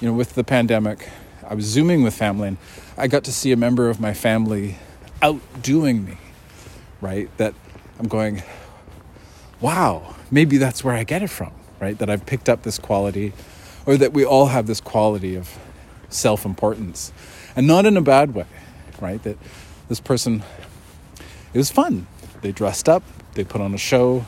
[0.00, 1.08] you know, with the pandemic,
[1.48, 2.56] I was zooming with family, and
[2.98, 4.76] I got to see a member of my family
[5.22, 6.18] outdoing me,
[7.00, 7.28] right?
[7.36, 7.54] That
[8.00, 8.42] I'm going,
[9.60, 11.96] wow, maybe that's where I get it from, right?
[11.96, 13.32] That I've picked up this quality,
[13.86, 15.48] or that we all have this quality of
[16.08, 17.12] self importance,
[17.54, 18.46] and not in a bad way,
[19.00, 19.22] right?
[19.22, 19.38] That
[19.88, 20.42] this person,
[21.54, 22.08] it was fun.
[22.40, 23.04] They dressed up,
[23.34, 24.26] they put on a show,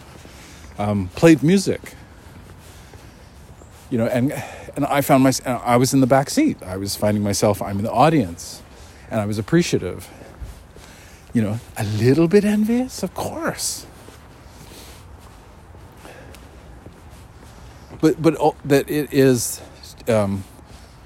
[0.79, 1.97] um, played music,
[3.95, 4.33] you know, and
[4.75, 5.63] and I found myself.
[5.65, 6.61] I was in the back seat.
[6.65, 7.63] I was finding myself.
[7.63, 8.61] I'm in the audience,
[9.09, 10.11] and I was appreciative.
[11.33, 13.87] You know, a little bit envious, of course.
[18.01, 18.35] But but
[18.65, 19.61] that it is
[20.09, 20.43] um,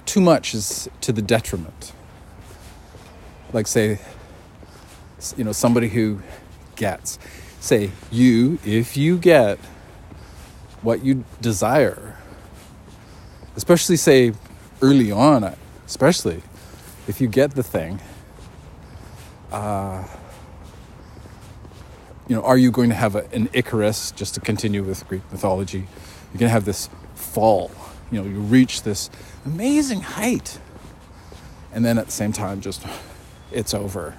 [0.06, 1.92] too much is to the detriment.
[3.52, 3.98] Like say,
[5.36, 6.22] you know, somebody who
[6.74, 7.18] gets,
[7.60, 9.58] say you if you get
[10.80, 12.07] what you desire
[13.58, 14.32] especially say
[14.80, 15.52] early on,
[15.84, 16.40] especially
[17.08, 18.00] if you get the thing,
[19.50, 20.06] uh,
[22.28, 25.22] you know, are you going to have a, an Icarus, just to continue with Greek
[25.32, 25.78] mythology?
[25.78, 27.72] You're going to have this fall.
[28.12, 29.10] You know, you reach this
[29.44, 30.60] amazing height.
[31.72, 32.86] And then at the same time, just
[33.50, 34.14] it's over.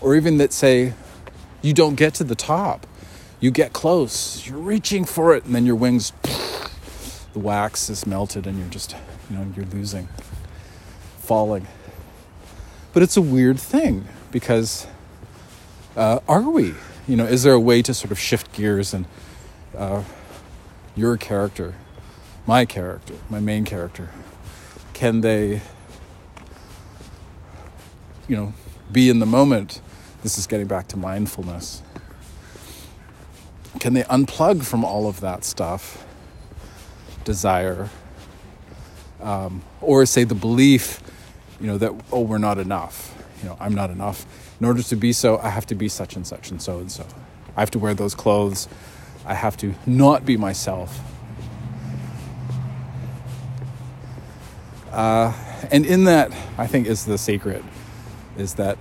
[0.00, 0.92] Or even that say
[1.60, 2.86] you don't get to the top,
[3.40, 6.12] you get close, you're reaching for it, and then your wings
[7.34, 8.96] the wax is melted and you're just,
[9.28, 10.08] you know, you're losing,
[11.18, 11.66] falling.
[12.92, 14.86] But it's a weird thing because
[15.96, 16.74] uh, are we?
[17.08, 19.04] You know, is there a way to sort of shift gears and
[19.76, 20.04] uh,
[20.94, 21.74] your character,
[22.46, 24.10] my character, my main character,
[24.92, 25.60] can they,
[28.28, 28.54] you know,
[28.92, 29.80] be in the moment?
[30.22, 31.82] This is getting back to mindfulness.
[33.80, 36.03] Can they unplug from all of that stuff
[37.24, 37.88] desire,
[39.20, 41.00] um, or say the belief,
[41.60, 43.14] you know, that, oh, we're not enough.
[43.42, 44.26] You know, I'm not enough.
[44.60, 46.90] In order to be so, I have to be such and such and so and
[46.90, 47.06] so.
[47.56, 48.68] I have to wear those clothes.
[49.26, 51.00] I have to not be myself.
[54.92, 55.32] Uh,
[55.70, 57.64] and in that, I think, is the secret,
[58.36, 58.78] is that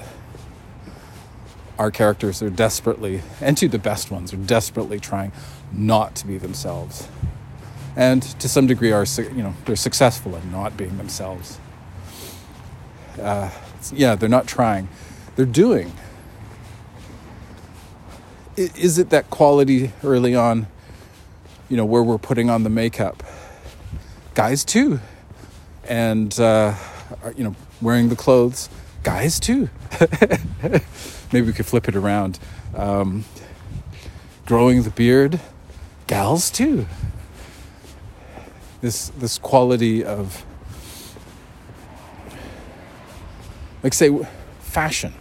[1.79, 5.31] our characters are desperately, and to the best ones, are desperately trying
[5.71, 7.07] not to be themselves
[7.95, 11.59] and to some degree are you know they're successful in not being themselves.
[13.21, 13.51] Uh,
[13.93, 14.87] yeah, they're not trying;
[15.35, 15.91] they're doing.
[18.55, 20.67] Is it that quality early on?
[21.69, 23.23] You know where we're putting on the makeup.
[24.33, 24.99] Guys too,
[25.87, 26.75] and uh,
[27.35, 28.69] you know wearing the clothes.
[29.03, 29.69] Guys too.
[31.31, 32.39] Maybe we could flip it around.
[32.75, 33.25] Um,
[34.45, 35.39] growing the beard.
[36.07, 36.85] Gals too
[38.83, 40.45] this this quality of
[43.81, 44.09] like say
[44.59, 45.13] fashion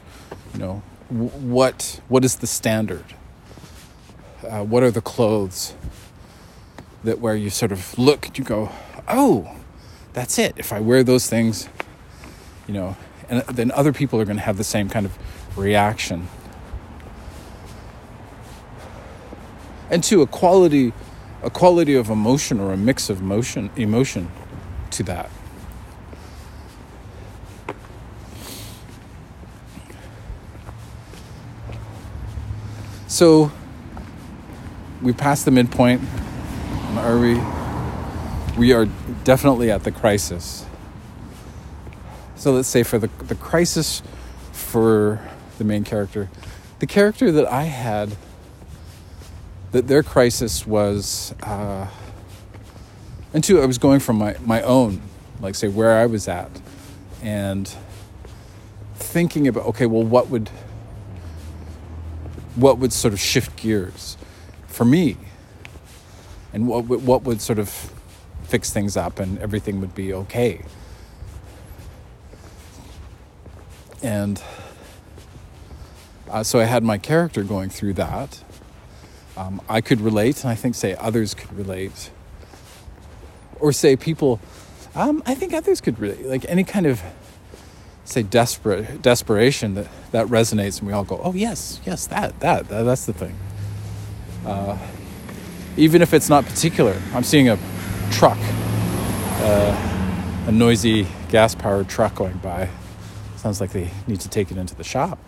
[0.52, 3.04] you know what what is the standard?
[4.42, 5.74] Uh, what are the clothes
[7.04, 8.68] that where you sort of look you go
[9.06, 9.56] oh
[10.12, 10.54] that's it.
[10.56, 11.68] If i wear those things
[12.66, 12.96] you know
[13.28, 15.16] and then other people are going to have the same kind of
[15.56, 16.28] reaction.
[19.88, 20.92] And to a quality
[21.42, 24.30] a quality of emotion or a mix of motion emotion
[24.90, 25.30] to that.
[33.08, 33.52] So
[35.02, 36.00] we passed the midpoint.
[36.96, 37.40] Are we?
[38.56, 38.86] We are
[39.24, 40.64] definitely at the crisis.
[42.36, 44.02] So let's say for the, the crisis
[44.52, 45.20] for
[45.58, 46.28] the main character
[46.78, 48.16] the character that i had
[49.72, 51.88] that their crisis was uh,
[53.34, 55.00] and two, I was going from my, my own,
[55.40, 56.50] like say where I was at,
[57.22, 57.74] and
[58.94, 60.50] thinking about okay, well, what would
[62.54, 64.18] what would sort of shift gears
[64.66, 65.16] for me,
[66.52, 67.70] and what would, what would sort of
[68.44, 70.62] fix things up, and everything would be okay.
[74.02, 74.42] And
[76.28, 78.44] uh, so I had my character going through that.
[79.36, 82.10] Um, I could relate, and I think, say, others could relate.
[83.60, 84.40] Or say people,
[84.94, 86.26] um, I think others could relate.
[86.26, 87.02] Like any kind of,
[88.04, 92.68] say, desperate desperation that, that resonates, and we all go, oh, yes, yes, that, that,
[92.68, 93.36] that that's the thing.
[94.44, 94.76] Uh,
[95.76, 97.00] even if it's not particular.
[97.14, 97.58] I'm seeing a
[98.10, 98.38] truck,
[99.40, 102.68] uh, a noisy gas powered truck going by.
[103.36, 105.18] Sounds like they need to take it into the shop.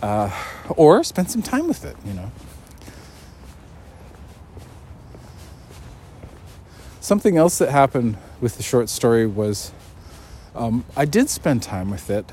[0.00, 0.30] Uh,
[0.68, 2.30] or spend some time with it, you know.
[7.10, 9.72] Something else that happened with the short story was
[10.54, 12.24] um, I did spend time with it.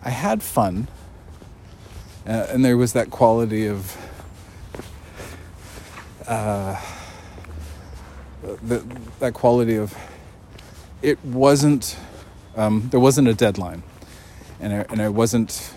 [0.00, 0.86] I had fun.
[2.24, 3.96] Uh, and there was that quality of
[6.28, 6.80] uh,
[8.62, 8.84] the,
[9.18, 9.92] that quality of
[11.02, 11.98] it wasn't
[12.54, 13.82] um, there wasn't a deadline,
[14.60, 15.74] and I, and I wasn't.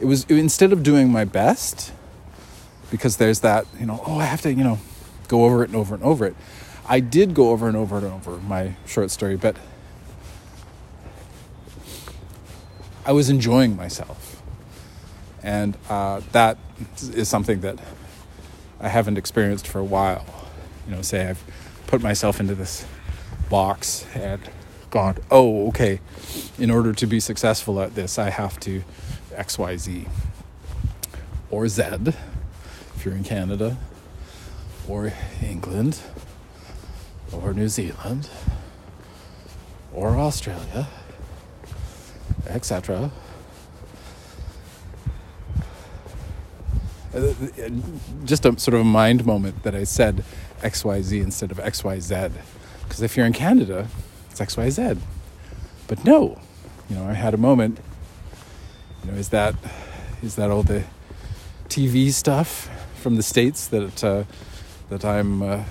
[0.00, 1.92] It was instead of doing my best,
[2.90, 4.78] because there's that you know oh I have to you know
[5.28, 6.34] go over it and over and over it.
[6.88, 9.56] I did go over and over and over my short story, but
[13.04, 14.42] I was enjoying myself,
[15.42, 16.58] and uh, that
[17.00, 17.78] is something that
[18.80, 20.26] I haven't experienced for a while.
[20.86, 21.42] You know, say I've
[21.86, 22.86] put myself into this
[23.50, 24.40] box and
[24.90, 26.00] gone, oh, okay,
[26.58, 28.82] in order to be successful at this, I have to
[29.32, 30.08] XYZ
[31.50, 33.76] or Z if you're in Canada
[34.88, 35.12] or
[35.42, 36.00] England
[37.32, 38.28] or New Zealand
[39.92, 40.88] or Australia,
[42.46, 43.10] etc.
[47.14, 47.32] Uh,
[48.24, 50.24] just a sort of a mind moment that I said
[50.60, 52.32] XYZ instead of XYZ.
[52.82, 53.88] Because if you're in Canada,
[54.30, 54.98] it's XYZ.
[55.86, 56.38] But no,
[56.88, 57.80] you know, I had a moment.
[59.04, 59.54] You know, is that
[60.22, 60.84] is that all the
[61.68, 64.24] TV stuff from the states that uh,
[64.88, 65.64] that I'm uh,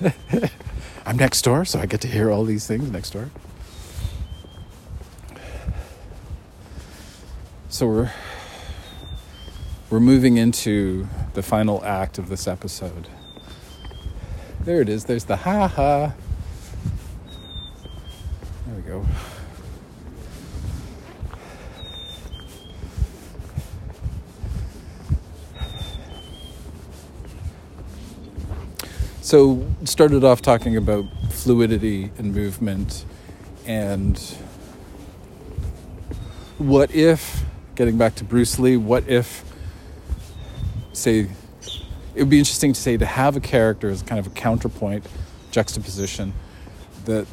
[1.06, 3.30] I'm next door, so I get to hear all these things next door.
[7.68, 8.12] So we're
[9.90, 13.08] we're moving into the final act of this episode.
[14.60, 15.06] There it is.
[15.06, 16.12] There's the ha ha.
[18.66, 19.06] There we go.
[29.28, 33.04] So, started off talking about fluidity and movement
[33.66, 34.18] and
[36.56, 39.44] what if, getting back to Bruce Lee, what if
[40.94, 41.28] say
[42.14, 45.04] it would be interesting to say to have a character as kind of a counterpoint
[45.50, 46.32] juxtaposition
[47.04, 47.26] that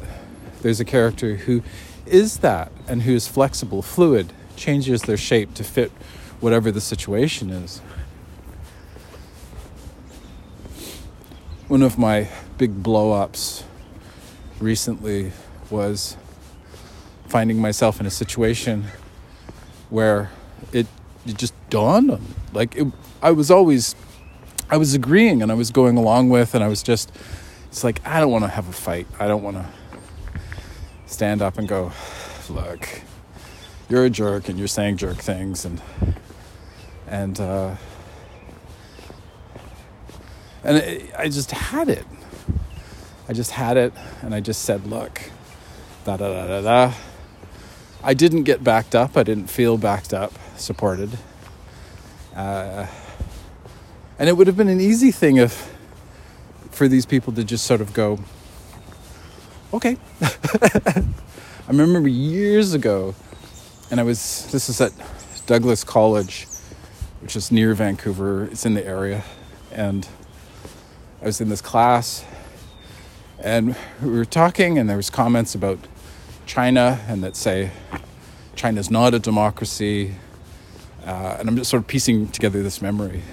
[0.64, 1.64] there's a character who
[2.06, 5.94] is that and who is flexible fluid changes their shape to fit
[6.42, 7.80] whatever the situation is
[11.68, 13.64] one of my big blow-ups
[14.60, 15.32] recently
[15.70, 16.16] was
[17.28, 18.86] finding myself in a situation
[19.90, 20.32] where
[20.72, 20.88] it,
[21.26, 22.88] it just dawned on me like it,
[23.22, 23.96] I was always,
[24.70, 27.12] I was agreeing and I was going along with, and I was just,
[27.68, 29.08] it's like, I don't want to have a fight.
[29.20, 29.66] I don't want to
[31.06, 31.92] stand up and go,
[32.50, 33.02] look,
[33.90, 35.82] you're a jerk and you're saying jerk things and,
[37.08, 37.76] and, uh,
[40.66, 42.06] and I just had it.
[43.30, 45.22] I just had it, and I just said, look,
[46.04, 46.94] da da da da da.
[48.04, 49.16] I didn't get backed up.
[49.18, 51.18] I didn't feel backed up, supported.
[52.36, 52.88] Uh,
[54.20, 55.74] and it would have been an easy thing if
[56.72, 58.20] for these people to just sort of go,
[59.74, 59.98] okay.
[60.22, 63.16] I remember years ago,
[63.90, 64.92] and I was, this is at
[65.46, 66.48] Douglas College,
[67.22, 69.24] which is near Vancouver, it's in the area.
[69.72, 70.08] And
[71.26, 72.24] I was in this class,
[73.40, 75.80] and we were talking, and there was comments about
[76.46, 77.72] China, and that say
[78.56, 80.14] China's not a democracy.
[81.04, 83.24] Uh, and I'm just sort of piecing together this memory.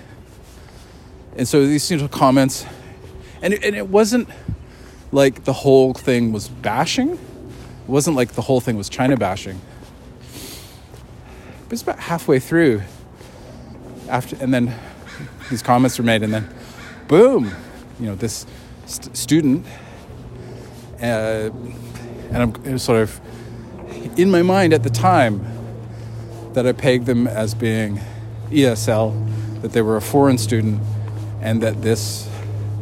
[1.37, 2.65] And so these know, comments,
[3.43, 4.27] and it, and it wasn't
[5.11, 7.11] like the whole thing was bashing.
[7.11, 7.19] It
[7.89, 9.61] wasn't like the whole thing was China bashing.
[11.65, 12.81] But it's about halfway through,
[14.09, 14.75] after, and then
[15.51, 16.49] these comments were made, and then
[17.07, 17.53] boom,
[18.03, 18.47] you know, this
[18.87, 19.65] st- student,
[21.01, 21.51] uh,
[22.33, 23.21] and I'm sort of
[24.19, 25.47] in my mind at the time
[26.55, 28.01] that I pegged them as being
[28.51, 30.83] ESL, that they were a foreign student,
[31.41, 32.29] and that this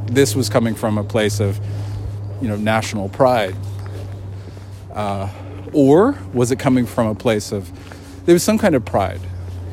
[0.07, 1.61] this was coming from a place of
[2.41, 3.55] you know national pride,
[4.95, 5.29] uh,
[5.75, 7.71] or was it coming from a place of
[8.25, 9.21] there was some kind of pride,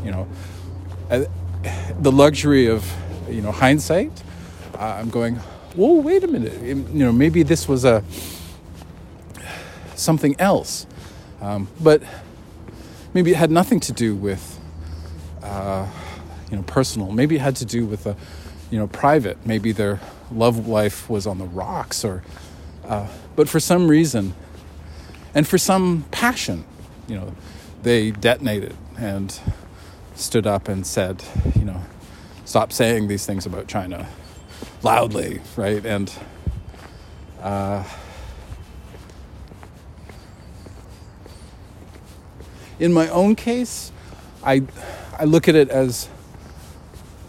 [0.04, 0.28] you know,
[1.10, 1.24] uh,
[2.02, 2.86] the luxury of
[3.30, 4.12] you know hindsight.
[4.78, 5.36] I'm going,
[5.76, 8.04] whoa, wait a minute, you know, maybe this was a
[9.96, 10.86] something else,
[11.42, 12.02] um, but
[13.14, 14.60] maybe it had nothing to do with
[15.44, 15.88] uh,
[16.52, 17.12] you know personal.
[17.12, 18.16] Maybe it had to do with a
[18.70, 19.46] you know private.
[19.46, 20.00] Maybe their
[20.32, 22.24] love life was on the rocks, or
[22.88, 24.34] uh, but for some reason,
[25.34, 26.66] and for some passion,
[27.08, 27.36] you know,
[27.84, 29.40] they detonated and
[30.16, 31.24] stood up and said,
[31.56, 31.82] you know,
[32.46, 34.08] stop saying these things about China
[34.88, 35.86] loudly, right?
[35.86, 36.10] And
[37.42, 37.84] uh,
[42.80, 43.92] in my own case,
[44.46, 44.64] I
[45.20, 46.08] I look at it as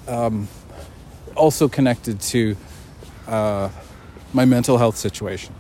[0.06, 0.46] um,
[1.34, 2.56] also connected to
[3.26, 3.70] uh,
[4.32, 5.52] my mental health situation.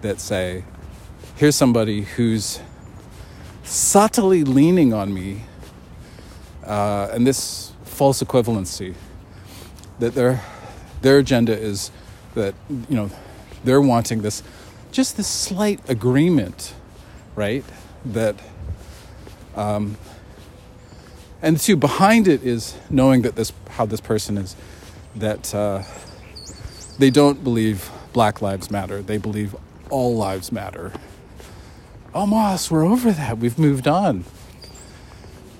[0.00, 0.64] That say,
[1.36, 2.58] here's somebody who's
[3.64, 5.42] subtly leaning on me,
[6.64, 8.94] uh, and this false equivalency
[9.98, 10.40] that their
[11.02, 11.90] their agenda is
[12.34, 13.10] that you know
[13.64, 14.42] they're wanting this
[14.90, 16.74] just this slight agreement,
[17.34, 17.64] right?
[18.04, 18.36] That
[19.54, 19.96] um,
[21.42, 24.56] and two behind it is knowing that this how this person is
[25.16, 25.82] that uh,
[26.98, 29.02] they don't believe Black Lives Matter.
[29.02, 29.54] They believe
[29.90, 30.92] all lives matter.
[32.14, 33.38] Oh, Moss, we're over that.
[33.38, 34.24] We've moved on.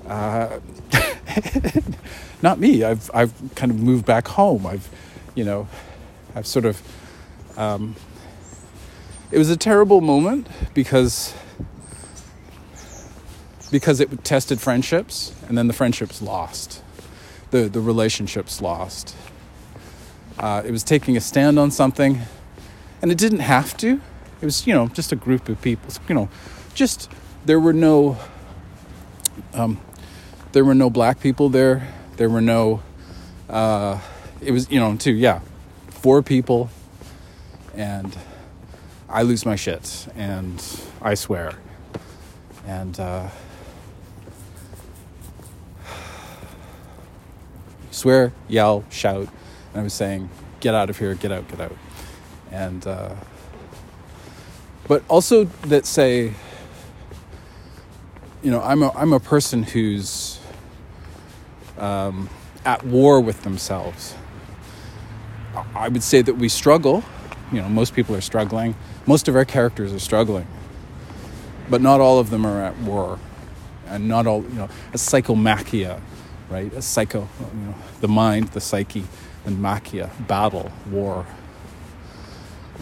[0.06, 0.60] Uh,
[2.42, 2.82] not me.
[2.84, 4.66] I've I've kind of moved back home.
[4.66, 4.88] I've,
[5.38, 5.68] you know,
[6.34, 6.82] I've sort of.
[7.56, 7.94] Um,
[9.30, 11.32] it was a terrible moment because
[13.70, 16.82] because it tested friendships, and then the friendships lost,
[17.52, 19.14] the the relationships lost.
[20.40, 22.22] Uh, it was taking a stand on something,
[23.00, 24.00] and it didn't have to.
[24.40, 25.88] It was you know just a group of people.
[26.08, 26.28] You know,
[26.74, 27.08] just
[27.44, 28.16] there were no
[29.54, 29.80] um,
[30.50, 31.86] there were no black people there.
[32.16, 32.82] There were no.
[33.48, 34.00] Uh,
[34.40, 35.40] it was you know too yeah,
[35.88, 36.70] four people,
[37.74, 38.16] and
[39.08, 40.62] I lose my shit and
[41.02, 41.58] I swear,
[42.66, 42.98] and.
[42.98, 43.28] Uh,
[47.90, 49.28] swear, yell, shout.
[49.72, 50.28] And I was saying,
[50.60, 51.76] get out of here, get out, get out.
[52.50, 53.14] And, uh,
[54.86, 56.34] but also that say,
[58.42, 60.40] you know, I'm a, I'm a person who's
[61.76, 62.30] um,
[62.64, 64.14] at war with themselves.
[65.74, 67.04] I would say that we struggle.
[67.52, 68.74] You know, most people are struggling.
[69.06, 70.46] Most of our characters are struggling.
[71.70, 73.18] But not all of them are at war.
[73.86, 76.00] And not all, you know, a psychomachia
[76.48, 76.72] right?
[76.72, 79.04] A psycho, you know, the mind, the psyche,
[79.44, 81.26] and machia, battle, war.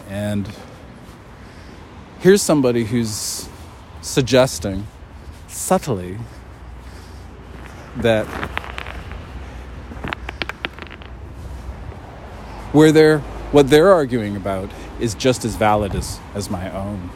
[0.08, 0.48] And
[2.20, 3.48] here's somebody who's
[4.00, 4.86] suggesting
[5.48, 6.18] subtly
[7.96, 8.26] that
[12.76, 13.20] where they're
[13.52, 14.70] what they're arguing about
[15.00, 17.10] is just as valid as, as my own.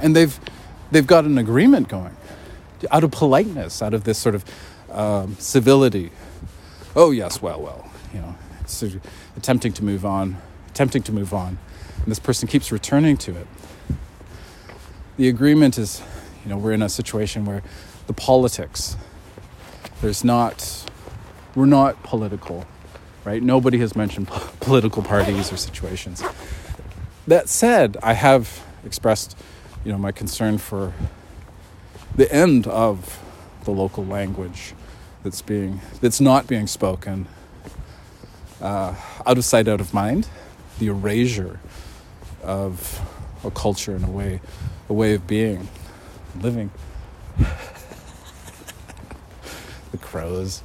[0.00, 0.40] And they've
[0.90, 2.16] they've got an agreement going
[2.90, 4.44] out of politeness, out of this sort of
[4.90, 6.10] um, civility.
[6.96, 8.34] Oh yes, well, well, you know,
[9.36, 10.38] attempting to move on,
[10.70, 11.58] attempting to move on,
[11.98, 13.46] and this person keeps returning to it.
[15.18, 16.02] The agreement is,
[16.42, 17.62] you know, we're in a situation where
[18.06, 18.96] the politics,
[20.00, 20.89] there's not,
[21.54, 22.66] we're not political,
[23.24, 23.42] right?
[23.42, 24.28] Nobody has mentioned
[24.60, 26.22] political parties or situations.
[27.26, 29.36] That said, I have expressed,
[29.84, 30.92] you know, my concern for
[32.16, 33.22] the end of
[33.64, 34.74] the local language
[35.22, 37.26] that's being that's not being spoken
[38.60, 38.94] uh,
[39.26, 40.28] out of sight out of mind
[40.78, 41.60] the erasure
[42.42, 43.00] of
[43.44, 44.40] a culture and a way
[44.88, 45.68] a way of being
[46.40, 46.70] living
[49.92, 50.62] the crows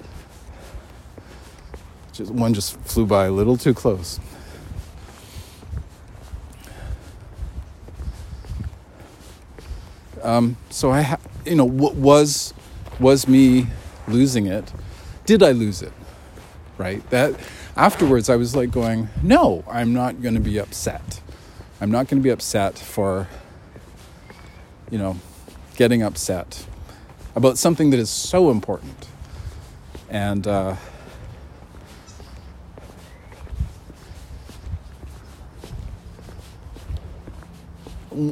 [2.16, 4.20] just one just flew by a little too close
[10.24, 12.53] um, so I ha- you know, what was
[12.99, 13.68] was me
[14.07, 14.72] losing it?
[15.26, 15.93] Did I lose it?
[16.78, 17.07] Right?
[17.09, 17.36] That
[17.78, 21.22] afterwards I was like going, "No, I'm not going to be upset.
[21.80, 23.28] I'm not going to be upset for
[24.91, 25.18] you know,
[25.76, 26.66] getting upset
[27.36, 29.07] about something that is so important."
[30.09, 30.76] And uh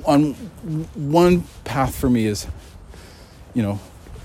[0.05, 0.34] on
[0.95, 2.47] one path for me is,
[3.53, 3.79] you know,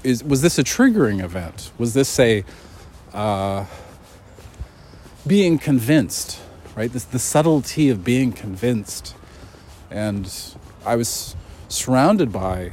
[0.04, 1.72] is was this a triggering event?
[1.78, 2.44] Was this a
[3.12, 3.66] uh,
[5.26, 6.40] being convinced?
[6.76, 9.16] Right, this the subtlety of being convinced,
[9.90, 10.32] and
[10.86, 11.34] I was
[11.68, 12.72] surrounded by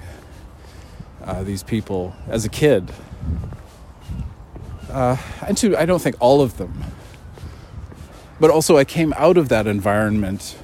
[1.23, 2.91] uh, these people as a kid.
[4.89, 6.83] Uh, and to, I don't think all of them.
[8.39, 10.57] But also, I came out of that environment.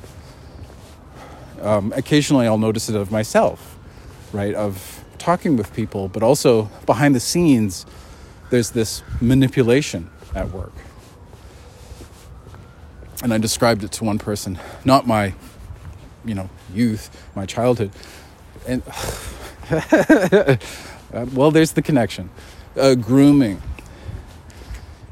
[1.62, 3.78] Um, occasionally, I'll notice it of myself,
[4.34, 4.56] right?
[4.56, 7.86] Of talking with people, but also behind the scenes,
[8.50, 10.74] there's this manipulation at work.
[13.24, 15.36] And I described it to one person, not my,
[16.26, 17.92] you know, youth, my childhood.
[18.68, 18.82] And
[19.70, 20.58] uh,
[21.34, 22.32] well, there's the connection.
[22.76, 23.62] Uh, grooming.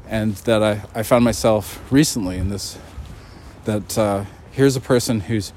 [0.08, 2.76] And that I, I found myself recently in this
[3.64, 5.52] that uh, here's a person who's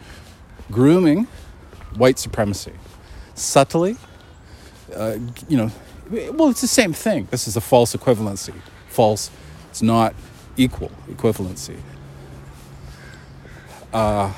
[0.71, 1.27] grooming
[1.95, 2.73] white supremacy
[3.35, 3.97] subtly.
[4.95, 5.71] Uh, you know,
[6.33, 7.27] well, it's the same thing.
[7.31, 8.53] This is a false equivalency.
[8.89, 9.31] False,
[9.69, 10.13] it's not
[10.57, 11.77] equal equivalency.
[13.91, 14.33] Uh,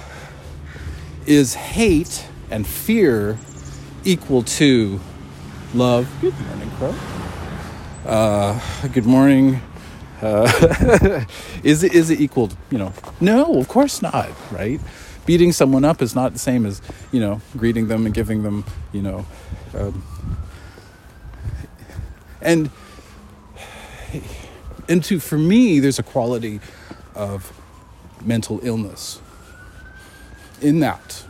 [1.25, 3.37] is hate and fear
[4.03, 4.99] equal to
[5.73, 6.07] love?
[6.21, 6.95] Good morning, Crow.
[8.05, 8.59] Uh,
[8.89, 9.61] good morning.
[10.21, 11.25] Uh,
[11.63, 12.49] is it is it equal?
[12.69, 14.29] You know, no, of course not.
[14.51, 14.79] Right?
[15.25, 18.63] Beating someone up is not the same as you know greeting them and giving them
[18.93, 19.25] you know,
[19.73, 20.03] um,
[22.41, 22.69] and
[24.87, 26.59] and to for me, there's a quality
[27.15, 27.51] of
[28.23, 29.21] mental illness
[30.61, 31.23] in that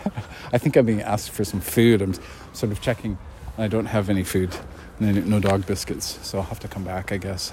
[0.52, 2.02] I think I'm being asked for some food.
[2.02, 2.14] I'm
[2.52, 3.18] sort of checking.
[3.58, 4.54] I don't have any food,
[5.00, 7.52] no dog biscuits, so I'll have to come back, I guess.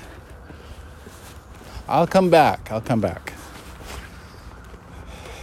[1.87, 2.69] I'll come back.
[2.71, 3.33] I'll come back.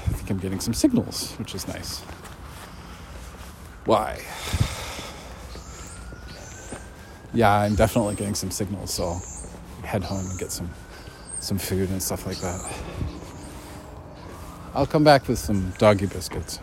[0.06, 2.00] I think I'm getting some signals, which is nice.
[3.86, 4.20] Why?
[7.32, 9.22] Yeah, I'm definitely getting some signals, so I'll
[9.82, 10.70] head home and get some
[11.40, 12.60] some food and stuff like that.
[14.74, 16.58] I'll come back with some doggy biscuits.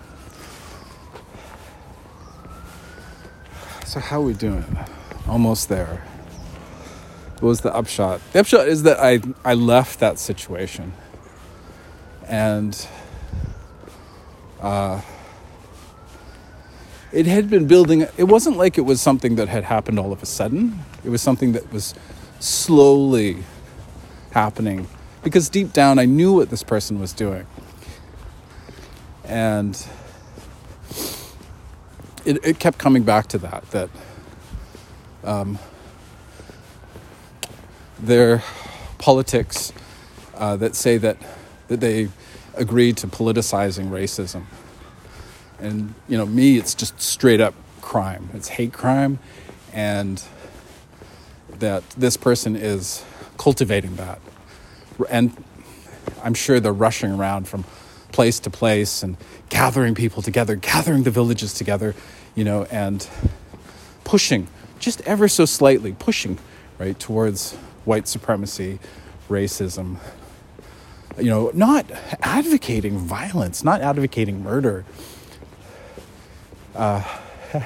[3.85, 4.65] So how are we doing?
[5.27, 6.03] Almost there.
[7.39, 8.21] What was the upshot?
[8.33, 10.93] The upshot is that I I left that situation,
[12.27, 12.87] and
[14.61, 15.01] uh,
[17.11, 18.07] it had been building.
[18.17, 20.83] It wasn't like it was something that had happened all of a sudden.
[21.03, 21.95] It was something that was
[22.39, 23.43] slowly
[24.31, 24.87] happening
[25.23, 27.47] because deep down I knew what this person was doing,
[29.25, 29.83] and
[32.23, 33.89] it, it kept coming back to that that
[35.23, 35.59] um,
[37.99, 38.43] their
[38.97, 39.73] politics
[40.35, 41.17] uh, that say that
[41.67, 42.09] that they
[42.55, 44.43] agreed to politicizing racism.
[45.59, 48.29] And you know me it's just straight up crime.
[48.33, 49.19] It's hate crime
[49.73, 50.21] and
[51.59, 53.03] that this person is
[53.37, 54.19] cultivating that.
[55.09, 55.31] And
[56.23, 57.63] i'm sure they're rushing around from
[58.11, 59.17] place to place and
[59.49, 61.95] gathering people together, gathering the villages together,
[62.35, 63.07] you know, and
[64.03, 64.47] pushing
[64.81, 66.37] just ever so slightly, pushing
[66.77, 67.53] right towards
[67.85, 68.79] white supremacy,
[69.29, 69.97] racism.
[71.17, 71.85] You know, not
[72.21, 74.85] advocating violence, not advocating murder,
[76.75, 77.03] uh,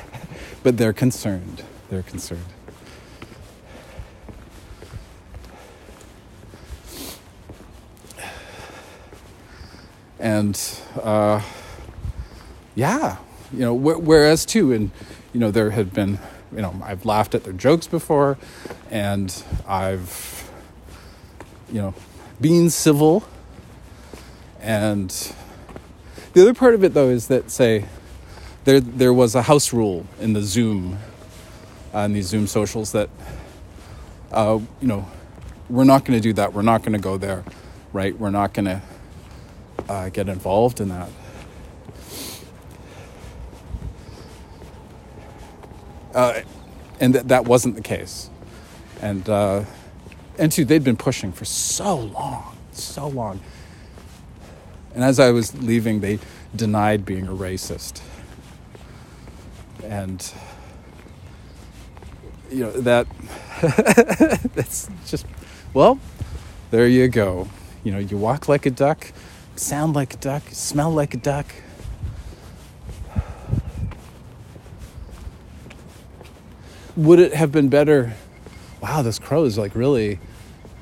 [0.64, 1.64] but they're concerned.
[1.90, 2.46] They're concerned.
[10.26, 10.60] and
[11.04, 11.40] uh,
[12.74, 13.18] yeah,
[13.54, 13.78] you know.
[13.78, 14.90] Wh- whereas too, and
[15.34, 16.18] you know, there had been,
[16.56, 18.38] you know, I've laughed at their jokes before,
[18.90, 20.50] and I've,
[21.72, 21.94] you know,
[22.40, 23.24] been civil.
[24.62, 25.10] And
[26.34, 27.86] the other part of it, though, is that say
[28.64, 30.98] there there was a house rule in the Zoom,
[31.94, 33.10] uh, in these Zoom socials that,
[34.32, 35.06] uh, you know,
[35.70, 36.54] we're not going to do that.
[36.54, 37.44] We're not going to go there,
[37.94, 38.18] right?
[38.18, 38.82] We're not going to
[39.90, 41.10] uh, get involved in that.
[46.16, 46.42] Uh,
[47.02, 48.30] and th- that wasn't the case.
[49.02, 49.66] And, uh,
[50.40, 53.42] and two, they'd been pushing for so long, so long.
[54.94, 56.20] And as I was leaving, they
[56.56, 58.02] denied being a racist.
[59.84, 60.26] And,
[62.50, 63.08] you know, that,
[64.56, 65.26] that's just,
[65.74, 66.00] well,
[66.72, 67.50] there you go.
[67.84, 69.12] You know, you walk like a duck,
[69.58, 71.48] sound like a duck, smell like a duck.
[76.96, 78.14] Would it have been better?
[78.82, 80.20] Wow, this crow is like really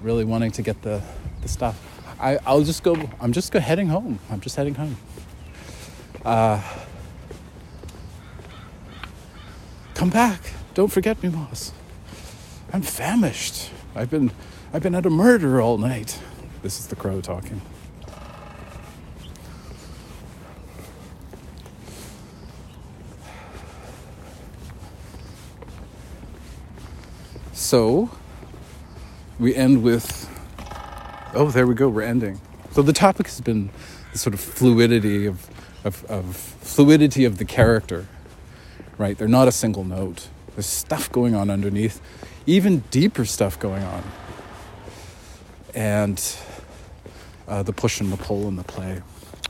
[0.03, 1.01] really wanting to get the,
[1.41, 1.79] the stuff.
[2.19, 4.19] I, I'll just go, I'm just go heading home.
[4.29, 4.97] I'm just heading home.
[6.23, 6.61] Uh,
[9.95, 10.41] come back.
[10.73, 11.71] Don't forget me, Moss.
[12.71, 13.71] I'm famished.
[13.95, 14.31] I've been,
[14.73, 16.19] I've been at a murder all night.
[16.61, 17.61] This is the crow talking.
[27.73, 28.11] So,
[29.39, 30.29] we end with
[31.33, 32.39] oh, there we go, we're ending.
[32.69, 33.71] So, the topic has been
[34.11, 35.49] the sort of fluidity of,
[35.83, 38.05] of, of fluidity of the character,
[38.99, 39.17] right?
[39.17, 40.27] They're not a single note.
[40.53, 41.99] There's stuff going on underneath,
[42.45, 44.03] even deeper stuff going on.
[45.73, 46.23] And
[47.47, 49.01] uh, the push and the pull in the play.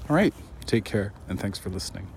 [0.09, 0.34] All right,
[0.65, 2.07] take care, and thanks for listening.